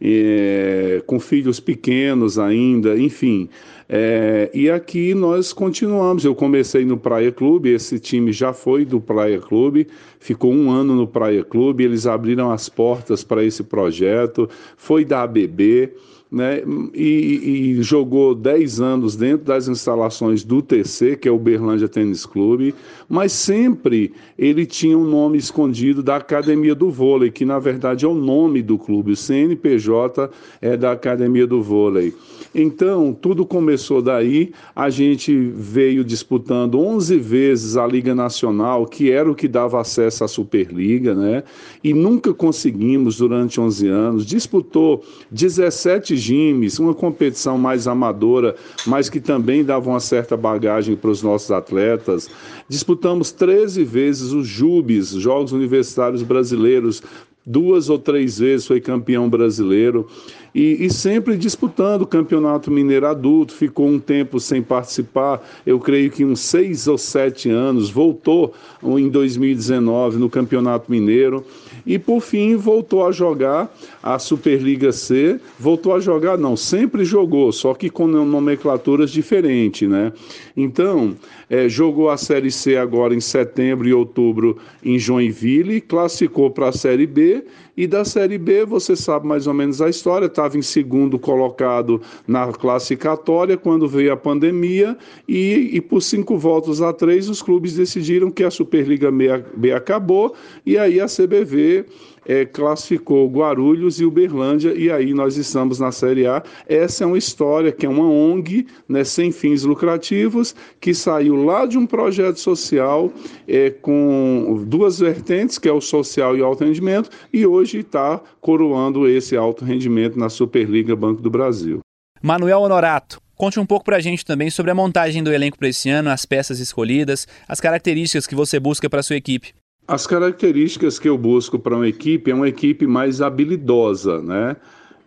É, 0.00 1.02
com 1.06 1.20
filhos 1.20 1.60
pequenos 1.60 2.38
ainda, 2.38 2.98
enfim. 2.98 3.48
É, 3.88 4.50
e 4.54 4.70
aqui 4.70 5.14
nós 5.14 5.52
continuamos. 5.52 6.24
Eu 6.24 6.34
comecei 6.34 6.84
no 6.84 6.96
Praia 6.96 7.30
Clube, 7.30 7.70
esse 7.70 7.98
time 7.98 8.32
já 8.32 8.52
foi 8.52 8.84
do 8.84 9.00
Praia 9.00 9.38
Clube, 9.38 9.86
ficou 10.18 10.52
um 10.52 10.70
ano 10.70 10.94
no 10.94 11.06
Praia 11.06 11.44
Clube, 11.44 11.84
eles 11.84 12.06
abriram 12.06 12.50
as 12.50 12.68
portas 12.68 13.22
para 13.22 13.44
esse 13.44 13.62
projeto, 13.62 14.48
foi 14.76 15.04
da 15.04 15.22
ABB 15.22 15.92
né, 16.32 16.62
e, 16.94 17.76
e, 17.76 17.82
jogou 17.82 18.34
10 18.34 18.80
anos 18.80 19.14
dentro 19.14 19.44
das 19.44 19.68
instalações 19.68 20.42
do 20.42 20.62
TC, 20.62 21.16
que 21.16 21.28
é 21.28 21.30
o 21.30 21.38
Berlândia 21.38 21.88
Tênis 21.88 22.24
Clube, 22.24 22.74
mas 23.06 23.32
sempre 23.32 24.12
ele 24.38 24.64
tinha 24.64 24.96
um 24.96 25.04
nome 25.04 25.36
escondido 25.36 26.02
da 26.02 26.16
Academia 26.16 26.74
do 26.74 26.90
Vôlei, 26.90 27.30
que 27.30 27.44
na 27.44 27.58
verdade 27.58 28.06
é 28.06 28.08
o 28.08 28.14
nome 28.14 28.62
do 28.62 28.78
clube, 28.78 29.12
o 29.12 29.16
CNPJ 29.16 30.30
é 30.62 30.74
da 30.74 30.92
Academia 30.92 31.46
do 31.46 31.62
Vôlei. 31.62 32.14
Então, 32.54 33.16
tudo 33.18 33.46
começou 33.46 34.02
daí, 34.02 34.52
a 34.76 34.90
gente 34.90 35.34
veio 35.54 36.04
disputando 36.04 36.78
11 36.78 37.18
vezes 37.18 37.76
a 37.76 37.86
Liga 37.86 38.14
Nacional, 38.14 38.86
que 38.86 39.10
era 39.10 39.30
o 39.30 39.34
que 39.34 39.48
dava 39.48 39.80
acesso 39.80 40.24
à 40.24 40.28
Superliga, 40.28 41.14
né? 41.14 41.44
E 41.82 41.94
nunca 41.94 42.34
conseguimos 42.34 43.16
durante 43.16 43.58
11 43.58 43.88
anos. 43.88 44.26
Disputou 44.26 45.02
17 45.30 46.14
gimes, 46.22 46.78
uma 46.78 46.94
competição 46.94 47.58
mais 47.58 47.86
amadora, 47.86 48.54
mas 48.86 49.10
que 49.10 49.20
também 49.20 49.64
dava 49.64 49.90
uma 49.90 50.00
certa 50.00 50.36
bagagem 50.36 50.96
para 50.96 51.10
os 51.10 51.22
nossos 51.22 51.50
atletas. 51.50 52.30
Disputamos 52.68 53.32
13 53.32 53.84
vezes 53.84 54.32
os 54.32 54.46
JUBs, 54.46 55.10
Jogos 55.10 55.52
Universitários 55.52 56.22
Brasileiros, 56.22 57.02
duas 57.44 57.88
ou 57.88 57.98
três 57.98 58.38
vezes 58.38 58.66
foi 58.66 58.80
campeão 58.80 59.28
brasileiro 59.28 60.08
e, 60.54 60.84
e, 60.84 60.90
sempre 60.90 61.36
disputando 61.36 62.02
o 62.02 62.06
campeonato 62.06 62.70
mineiro 62.70 63.06
adulto. 63.06 63.54
Ficou 63.54 63.88
um 63.88 63.98
tempo 63.98 64.38
sem 64.38 64.62
participar, 64.62 65.42
eu 65.64 65.80
creio 65.80 66.10
que 66.10 66.24
uns 66.24 66.40
seis 66.40 66.86
ou 66.86 66.98
sete 66.98 67.48
anos. 67.48 67.90
Voltou 67.90 68.52
em 68.82 69.08
2019 69.08 70.18
no 70.18 70.28
campeonato 70.28 70.90
mineiro 70.90 71.44
e 71.86 71.98
por 71.98 72.20
fim 72.20 72.54
voltou 72.54 73.06
a 73.06 73.12
jogar 73.12 73.74
a 74.02 74.18
Superliga 74.18 74.92
C. 74.92 75.40
Voltou 75.58 75.94
a 75.94 76.00
jogar, 76.00 76.36
não, 76.36 76.54
sempre 76.54 77.02
jogou, 77.02 77.50
só 77.50 77.72
que 77.72 77.88
com 77.88 78.06
nomenclaturas 78.06 79.10
diferentes, 79.10 79.88
né? 79.88 80.12
Então 80.54 81.16
é, 81.48 81.66
jogou 81.66 82.10
a 82.10 82.18
Série 82.18 82.50
C 82.50 82.76
agora 82.76 83.14
em 83.14 83.20
setembro 83.20 83.88
e 83.88 83.94
outubro 83.94 84.58
em 84.84 84.98
Joinville, 84.98 85.80
classificou 85.80 86.50
para 86.50 86.68
a 86.68 86.72
Série 86.72 87.06
B 87.06 87.31
e 87.76 87.86
da 87.86 88.04
Série 88.04 88.38
B, 88.38 88.64
você 88.64 88.94
sabe 88.94 89.26
mais 89.26 89.46
ou 89.46 89.54
menos 89.54 89.80
a 89.80 89.88
história, 89.88 90.26
estava 90.26 90.58
em 90.58 90.62
segundo 90.62 91.18
colocado 91.18 92.00
na 92.26 92.52
classificatória 92.52 93.56
quando 93.56 93.88
veio 93.88 94.12
a 94.12 94.16
pandemia. 94.16 94.96
E, 95.28 95.70
e 95.72 95.80
por 95.80 96.02
cinco 96.02 96.36
votos 96.36 96.82
a 96.82 96.92
três 96.92 97.28
os 97.28 97.40
clubes 97.40 97.74
decidiram 97.74 98.30
que 98.30 98.44
a 98.44 98.50
Superliga 98.50 99.10
B 99.56 99.72
acabou. 99.72 100.34
E 100.66 100.76
aí 100.76 101.00
a 101.00 101.06
CBV 101.06 101.86
é, 102.26 102.44
classificou 102.44 103.28
Guarulhos 103.28 104.00
e 104.00 104.04
Uberlândia, 104.04 104.74
e 104.74 104.90
aí 104.90 105.12
nós 105.14 105.36
estamos 105.36 105.78
na 105.78 105.92
Série 105.92 106.26
A. 106.26 106.42
Essa 106.68 107.04
é 107.04 107.06
uma 107.06 107.18
história 107.18 107.72
que 107.72 107.86
é 107.86 107.88
uma 107.88 108.08
ONG 108.08 108.66
né, 108.88 109.04
sem 109.04 109.32
fins 109.32 109.62
lucrativos, 109.62 110.54
que 110.80 110.94
saiu 110.94 111.44
lá 111.44 111.66
de 111.66 111.78
um 111.78 111.86
projeto 111.86 112.38
social 112.38 113.12
é, 113.46 113.70
com 113.70 114.64
duas 114.66 114.98
vertentes, 114.98 115.58
que 115.58 115.68
é 115.68 115.72
o 115.72 115.80
social 115.80 116.36
e 116.36 116.42
o 116.42 116.44
alto 116.44 116.64
rendimento, 116.64 117.10
e 117.32 117.46
hoje 117.46 117.78
está 117.78 118.20
coroando 118.40 119.08
esse 119.08 119.36
alto 119.36 119.64
rendimento 119.64 120.18
na 120.18 120.28
Superliga 120.28 120.94
Banco 120.94 121.22
do 121.22 121.30
Brasil. 121.30 121.80
Manuel 122.22 122.60
Honorato, 122.60 123.20
Conte 123.34 123.58
um 123.58 123.66
pouco 123.66 123.84
para 123.84 123.96
a 123.96 124.00
gente 124.00 124.24
também 124.24 124.50
sobre 124.50 124.70
a 124.70 124.74
montagem 124.74 125.20
do 125.20 125.32
elenco 125.32 125.58
para 125.58 125.66
esse 125.66 125.90
ano, 125.90 126.10
as 126.10 126.24
peças 126.24 126.60
escolhidas, 126.60 127.26
as 127.48 127.60
características 127.60 128.24
que 128.24 128.36
você 128.36 128.60
busca 128.60 128.88
para 128.88 129.02
sua 129.02 129.16
equipe. 129.16 129.52
As 129.86 130.06
características 130.06 130.98
que 130.98 131.08
eu 131.08 131.18
busco 131.18 131.58
para 131.58 131.74
uma 131.76 131.88
equipe 131.88 132.30
é 132.30 132.34
uma 132.34 132.48
equipe 132.48 132.86
mais 132.86 133.20
habilidosa, 133.20 134.22
né? 134.22 134.56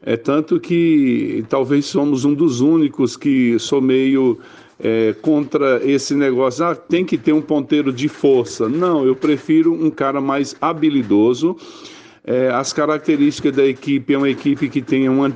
É 0.02 0.16
tanto 0.16 0.60
que 0.60 1.44
talvez 1.50 1.86
somos 1.86 2.26
um 2.26 2.34
dos 2.34 2.62
únicos 2.62 3.18
que 3.18 3.58
sou 3.58 3.82
meio 3.82 4.38
é, 4.80 5.16
contra 5.22 5.82
esse 5.84 6.14
negócio, 6.14 6.66
ah, 6.66 6.76
tem 6.76 7.06
que 7.06 7.18
ter 7.18 7.34
um 7.34 7.42
ponteiro 7.42 7.92
de 7.92 8.08
força. 8.08 8.70
Não, 8.70 9.06
eu 9.06 9.16
prefiro 9.16 9.74
um 9.74 9.90
cara 9.90 10.22
mais 10.22 10.56
habilidoso. 10.62 11.56
É, 12.24 12.50
as 12.50 12.74
características 12.74 13.56
da 13.56 13.66
equipe 13.66 14.14
é 14.14 14.18
uma 14.18 14.30
equipe 14.30 14.68
que 14.68 14.82
tenha, 14.82 15.12
uma, 15.12 15.34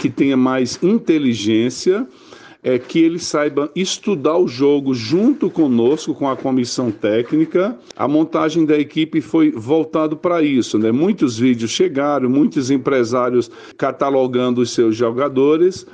que 0.00 0.08
tenha 0.08 0.36
mais 0.36 0.78
inteligência, 0.82 2.06
é 2.62 2.78
que 2.78 2.98
ele 2.98 3.18
saiba 3.18 3.70
estudar 3.74 4.36
o 4.36 4.48
jogo 4.48 4.94
junto 4.94 5.48
conosco, 5.48 6.14
com 6.14 6.28
a 6.28 6.36
comissão 6.36 6.90
técnica. 6.90 7.78
A 7.96 8.08
montagem 8.08 8.64
da 8.66 8.78
equipe 8.78 9.20
foi 9.20 9.50
voltado 9.50 10.16
para 10.16 10.42
isso, 10.42 10.78
né? 10.78 10.90
Muitos 10.90 11.38
vídeos 11.38 11.70
chegaram, 11.70 12.28
muitos 12.28 12.70
empresários 12.70 13.50
catalogando 13.76 14.60
os 14.60 14.70
seus 14.70 14.96
jogadores 14.96 15.86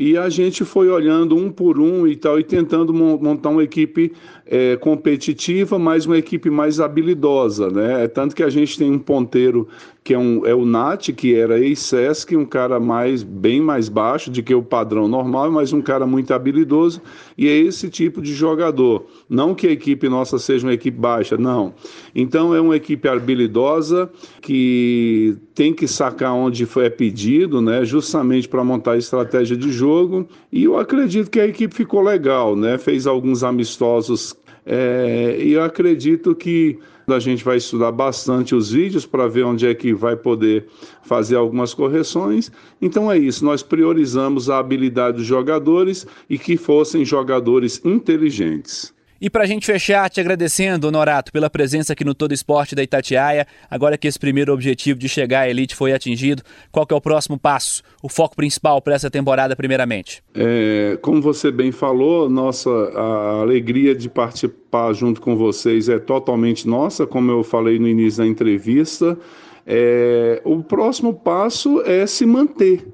e 0.00 0.16
a 0.16 0.28
gente 0.28 0.64
foi 0.64 0.88
olhando 0.88 1.36
um 1.36 1.50
por 1.50 1.80
um 1.80 2.06
e 2.06 2.14
tal, 2.14 2.38
e 2.38 2.44
tentando 2.44 2.94
montar 2.94 3.48
uma 3.48 3.64
equipe 3.64 4.12
é, 4.50 4.76
competitiva, 4.76 5.78
mas 5.78 6.06
uma 6.06 6.16
equipe 6.16 6.48
mais 6.48 6.80
habilidosa, 6.80 7.68
né? 7.68 8.04
É 8.04 8.08
tanto 8.08 8.34
que 8.34 8.42
a 8.42 8.48
gente 8.48 8.78
tem 8.78 8.90
um 8.90 8.98
ponteiro 8.98 9.68
que 10.02 10.14
é, 10.14 10.18
um, 10.18 10.46
é 10.46 10.54
o 10.54 10.64
Nat, 10.64 11.10
que 11.10 11.34
era 11.34 11.60
ex-Sesc, 11.60 12.34
um 12.34 12.46
cara 12.46 12.80
mais, 12.80 13.22
bem 13.22 13.60
mais 13.60 13.90
baixo 13.90 14.30
do 14.30 14.42
que 14.42 14.54
o 14.54 14.62
padrão 14.62 15.06
normal, 15.06 15.50
mas 15.52 15.70
um 15.74 15.82
cara 15.82 16.06
muito 16.06 16.32
habilidoso, 16.32 17.02
e 17.36 17.46
é 17.46 17.54
esse 17.54 17.90
tipo 17.90 18.22
de 18.22 18.32
jogador. 18.32 19.04
Não 19.28 19.54
que 19.54 19.66
a 19.66 19.70
equipe 19.70 20.08
nossa 20.08 20.38
seja 20.38 20.66
uma 20.66 20.72
equipe 20.72 20.98
baixa, 20.98 21.36
não. 21.36 21.74
Então 22.14 22.54
é 22.54 22.60
uma 22.60 22.74
equipe 22.74 23.06
habilidosa 23.06 24.10
que 24.40 25.36
tem 25.54 25.74
que 25.74 25.86
sacar 25.86 26.32
onde 26.32 26.64
foi 26.64 26.88
pedido, 26.88 27.60
né? 27.60 27.84
Justamente 27.84 28.48
para 28.48 28.64
montar 28.64 28.92
a 28.92 28.96
estratégia 28.96 29.56
de 29.56 29.70
jogo. 29.70 30.26
E 30.50 30.64
eu 30.64 30.78
acredito 30.78 31.30
que 31.30 31.40
a 31.40 31.46
equipe 31.46 31.74
ficou 31.74 32.00
legal, 32.00 32.56
né? 32.56 32.78
Fez 32.78 33.06
alguns 33.06 33.44
amistosos 33.44 34.37
é, 34.70 35.38
e 35.40 35.52
eu 35.52 35.62
acredito 35.62 36.34
que 36.34 36.78
a 37.06 37.18
gente 37.18 37.42
vai 37.42 37.56
estudar 37.56 37.90
bastante 37.90 38.54
os 38.54 38.70
vídeos 38.70 39.06
para 39.06 39.26
ver 39.26 39.44
onde 39.44 39.66
é 39.66 39.74
que 39.74 39.94
vai 39.94 40.14
poder 40.14 40.66
fazer 41.02 41.36
algumas 41.36 41.72
correções. 41.72 42.52
Então 42.82 43.10
é 43.10 43.16
isso, 43.16 43.42
nós 43.46 43.62
priorizamos 43.62 44.50
a 44.50 44.58
habilidade 44.58 45.16
dos 45.16 45.26
jogadores 45.26 46.06
e 46.28 46.38
que 46.38 46.58
fossem 46.58 47.02
jogadores 47.02 47.80
inteligentes. 47.82 48.92
E 49.20 49.28
para 49.28 49.42
a 49.42 49.46
gente 49.46 49.66
fechar, 49.66 50.08
te 50.08 50.20
agradecendo, 50.20 50.92
Norato, 50.92 51.32
pela 51.32 51.50
presença 51.50 51.92
aqui 51.92 52.04
no 52.04 52.14
Todo 52.14 52.32
Esporte 52.32 52.76
da 52.76 52.84
Itatiaia. 52.84 53.48
Agora 53.68 53.98
que 53.98 54.06
esse 54.06 54.18
primeiro 54.18 54.52
objetivo 54.52 54.96
de 54.96 55.08
chegar 55.08 55.40
à 55.40 55.50
elite 55.50 55.74
foi 55.74 55.92
atingido, 55.92 56.40
qual 56.70 56.86
que 56.86 56.94
é 56.94 56.96
o 56.96 57.00
próximo 57.00 57.36
passo, 57.36 57.82
o 58.00 58.08
foco 58.08 58.36
principal 58.36 58.80
para 58.80 58.94
essa 58.94 59.10
temporada, 59.10 59.56
primeiramente? 59.56 60.22
É, 60.32 60.96
como 61.02 61.20
você 61.20 61.50
bem 61.50 61.72
falou, 61.72 62.30
nossa 62.30 62.70
a 62.70 63.40
alegria 63.40 63.92
de 63.92 64.08
participar 64.08 64.92
junto 64.92 65.20
com 65.20 65.36
vocês 65.36 65.88
é 65.88 65.98
totalmente 65.98 66.68
nossa, 66.68 67.04
como 67.04 67.32
eu 67.32 67.42
falei 67.42 67.76
no 67.80 67.88
início 67.88 68.22
da 68.22 68.26
entrevista. 68.26 69.18
É, 69.66 70.40
o 70.44 70.62
próximo 70.62 71.12
passo 71.12 71.82
é 71.82 72.06
se 72.06 72.24
manter 72.24 72.86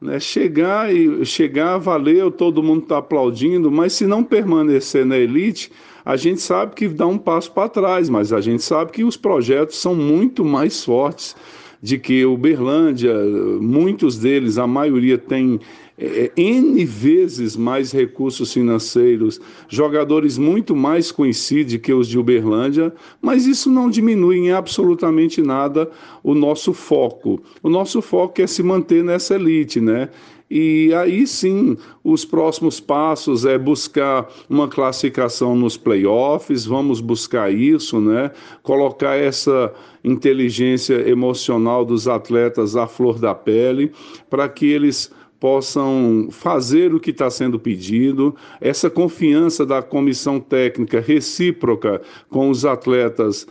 né? 0.00 0.20
Chegar 0.20 0.94
e 0.94 1.24
chegar, 1.24 1.78
valeu, 1.78 2.30
todo 2.30 2.62
mundo 2.62 2.82
está 2.82 2.98
aplaudindo, 2.98 3.70
mas 3.70 3.92
se 3.92 4.06
não 4.06 4.22
permanecer 4.22 5.04
na 5.04 5.16
elite, 5.16 5.70
a 6.04 6.16
gente 6.16 6.40
sabe 6.40 6.74
que 6.74 6.88
dá 6.88 7.06
um 7.06 7.18
passo 7.18 7.52
para 7.52 7.68
trás, 7.68 8.08
mas 8.08 8.32
a 8.32 8.40
gente 8.40 8.62
sabe 8.62 8.92
que 8.92 9.04
os 9.04 9.16
projetos 9.16 9.76
são 9.76 9.94
muito 9.94 10.44
mais 10.44 10.84
fortes 10.84 11.36
de 11.82 11.98
que 11.98 12.24
Uberlândia, 12.24 13.14
muitos 13.60 14.18
deles, 14.18 14.58
a 14.58 14.66
maioria 14.66 15.16
tem 15.16 15.60
é, 16.00 16.30
é, 16.36 16.40
N 16.40 16.84
vezes 16.84 17.56
mais 17.56 17.90
recursos 17.90 18.52
financeiros, 18.52 19.40
jogadores 19.68 20.38
muito 20.38 20.76
mais 20.76 21.10
conhecidos 21.10 21.76
que 21.78 21.92
os 21.92 22.06
de 22.06 22.16
Uberlândia, 22.16 22.92
mas 23.20 23.46
isso 23.46 23.68
não 23.68 23.90
diminui 23.90 24.38
em 24.38 24.52
absolutamente 24.52 25.42
nada 25.42 25.90
o 26.22 26.34
nosso 26.34 26.72
foco. 26.72 27.42
O 27.62 27.68
nosso 27.68 28.00
foco 28.00 28.40
é 28.40 28.46
se 28.46 28.62
manter 28.62 29.02
nessa 29.02 29.34
elite, 29.34 29.80
né? 29.80 30.08
E 30.50 30.94
aí 30.94 31.26
sim, 31.26 31.76
os 32.02 32.24
próximos 32.24 32.80
passos 32.80 33.44
é 33.44 33.58
buscar 33.58 34.28
uma 34.48 34.66
classificação 34.66 35.54
nos 35.54 35.76
playoffs, 35.76 36.64
vamos 36.64 37.00
buscar 37.00 37.52
isso, 37.52 38.00
né? 38.00 38.30
Colocar 38.62 39.16
essa 39.16 39.72
inteligência 40.02 41.06
emocional 41.08 41.84
dos 41.84 42.08
atletas 42.08 42.76
à 42.76 42.86
flor 42.86 43.18
da 43.18 43.34
pele, 43.34 43.92
para 44.30 44.48
que 44.48 44.66
eles 44.66 45.10
possam 45.38 46.28
fazer 46.30 46.92
o 46.92 46.98
que 46.98 47.10
está 47.10 47.30
sendo 47.30 47.58
pedido, 47.58 48.34
essa 48.60 48.90
confiança 48.90 49.64
da 49.64 49.82
comissão 49.82 50.40
técnica 50.40 51.00
recíproca 51.00 52.02
com 52.28 52.50
os 52.50 52.64
atletas 52.64 53.46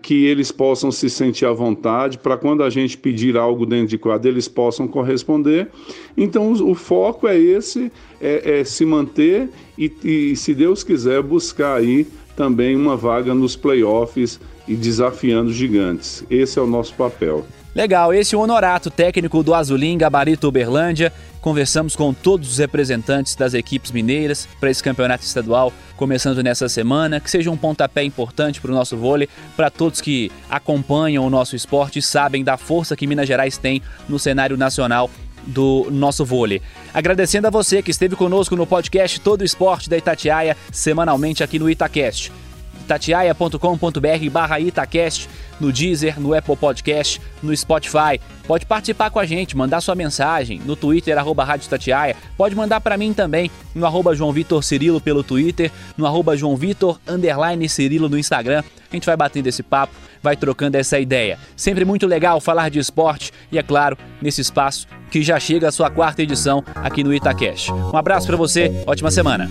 que 0.00 0.26
eles 0.26 0.52
possam 0.52 0.92
se 0.92 1.10
sentir 1.10 1.44
à 1.44 1.52
vontade 1.52 2.18
para 2.18 2.36
quando 2.36 2.62
a 2.62 2.70
gente 2.70 2.96
pedir 2.96 3.36
algo 3.36 3.66
dentro 3.66 3.88
de 3.88 3.98
quadra 3.98 4.30
eles 4.30 4.46
possam 4.46 4.86
corresponder. 4.86 5.68
Então 6.16 6.52
o, 6.52 6.70
o 6.70 6.74
foco 6.74 7.26
é 7.26 7.38
esse, 7.38 7.90
é, 8.20 8.60
é 8.60 8.64
se 8.64 8.84
manter 8.84 9.48
e, 9.76 9.92
e, 10.04 10.36
se 10.36 10.54
Deus 10.54 10.84
quiser, 10.84 11.20
buscar 11.22 11.76
aí 11.78 12.06
também 12.36 12.76
uma 12.76 12.96
vaga 12.96 13.34
nos 13.34 13.56
playoffs 13.56 14.40
e 14.72 14.76
desafiando 14.76 15.52
gigantes. 15.52 16.24
Esse 16.30 16.58
é 16.58 16.62
o 16.62 16.66
nosso 16.66 16.94
papel. 16.94 17.44
Legal, 17.74 18.12
esse 18.12 18.34
é 18.34 18.38
o 18.38 18.40
Honorato, 18.40 18.90
técnico 18.90 19.42
do 19.42 19.54
Azulim, 19.54 19.98
Gabarito 19.98 20.48
Uberlândia. 20.48 21.12
Conversamos 21.42 21.94
com 21.94 22.14
todos 22.14 22.52
os 22.52 22.58
representantes 22.58 23.34
das 23.34 23.52
equipes 23.52 23.90
mineiras 23.90 24.48
para 24.58 24.70
esse 24.70 24.82
campeonato 24.82 25.24
estadual, 25.24 25.72
começando 25.96 26.42
nessa 26.42 26.68
semana. 26.70 27.20
Que 27.20 27.30
seja 27.30 27.50
um 27.50 27.56
pontapé 27.56 28.02
importante 28.02 28.60
para 28.60 28.70
o 28.70 28.74
nosso 28.74 28.96
vôlei, 28.96 29.28
para 29.56 29.70
todos 29.70 30.00
que 30.00 30.30
acompanham 30.48 31.26
o 31.26 31.30
nosso 31.30 31.54
esporte 31.54 31.98
e 31.98 32.02
sabem 32.02 32.42
da 32.42 32.56
força 32.56 32.96
que 32.96 33.06
Minas 33.06 33.28
Gerais 33.28 33.58
tem 33.58 33.82
no 34.08 34.18
cenário 34.18 34.56
nacional 34.56 35.10
do 35.46 35.88
nosso 35.90 36.24
vôlei. 36.24 36.62
Agradecendo 36.94 37.46
a 37.46 37.50
você 37.50 37.82
que 37.82 37.90
esteve 37.90 38.16
conosco 38.16 38.56
no 38.56 38.66
podcast 38.66 39.20
Todo 39.20 39.44
Esporte 39.44 39.90
da 39.90 39.98
Itatiaia, 39.98 40.56
semanalmente 40.70 41.42
aqui 41.42 41.58
no 41.58 41.68
Itacast 41.68 42.32
itatiaia.com.br 42.82 44.30
barra 44.30 44.60
Itacast, 44.60 45.28
no 45.60 45.72
Deezer, 45.72 46.20
no 46.20 46.34
Apple 46.34 46.56
Podcast, 46.56 47.20
no 47.42 47.56
Spotify. 47.56 48.20
Pode 48.46 48.66
participar 48.66 49.10
com 49.10 49.18
a 49.18 49.24
gente, 49.24 49.56
mandar 49.56 49.80
sua 49.80 49.94
mensagem 49.94 50.60
no 50.64 50.74
Twitter, 50.74 51.16
arroba 51.16 51.44
Rádio 51.44 51.66
Itatiaia. 51.66 52.16
Pode 52.36 52.54
mandar 52.54 52.80
para 52.80 52.96
mim 52.96 53.12
também 53.12 53.50
no 53.74 53.86
arroba 53.86 54.14
João 54.14 54.32
Vitor 54.32 54.62
Cirilo 54.62 55.00
pelo 55.00 55.22
Twitter, 55.22 55.70
no 55.96 56.06
arroba 56.06 56.36
João 56.36 56.56
Vitor 56.56 56.98
underline 57.06 57.68
Cirilo 57.68 58.08
no 58.08 58.18
Instagram. 58.18 58.62
A 58.90 58.94
gente 58.94 59.06
vai 59.06 59.16
batendo 59.16 59.46
esse 59.46 59.62
papo, 59.62 59.94
vai 60.22 60.36
trocando 60.36 60.76
essa 60.76 60.98
ideia. 60.98 61.38
Sempre 61.56 61.84
muito 61.84 62.06
legal 62.06 62.40
falar 62.40 62.68
de 62.68 62.78
esporte 62.78 63.32
e, 63.50 63.58
é 63.58 63.62
claro, 63.62 63.96
nesse 64.20 64.40
espaço 64.40 64.86
que 65.10 65.22
já 65.22 65.38
chega 65.38 65.68
a 65.68 65.72
sua 65.72 65.90
quarta 65.90 66.22
edição 66.22 66.64
aqui 66.74 67.02
no 67.04 67.12
Itacast. 67.12 67.70
Um 67.72 67.96
abraço 67.96 68.26
para 68.26 68.36
você, 68.36 68.72
ótima 68.86 69.10
semana. 69.10 69.48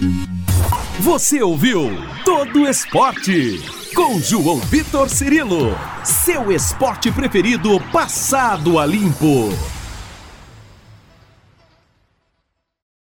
Você 0.99 1.41
ouviu 1.41 1.91
Todo 2.23 2.67
Esporte 2.67 3.59
com 3.95 4.19
João 4.19 4.57
Vitor 4.57 5.09
Cirilo, 5.09 5.77
seu 6.03 6.51
esporte 6.51 7.11
preferido 7.11 7.79
passado 7.91 8.79
a 8.79 8.85
limpo. 8.85 9.49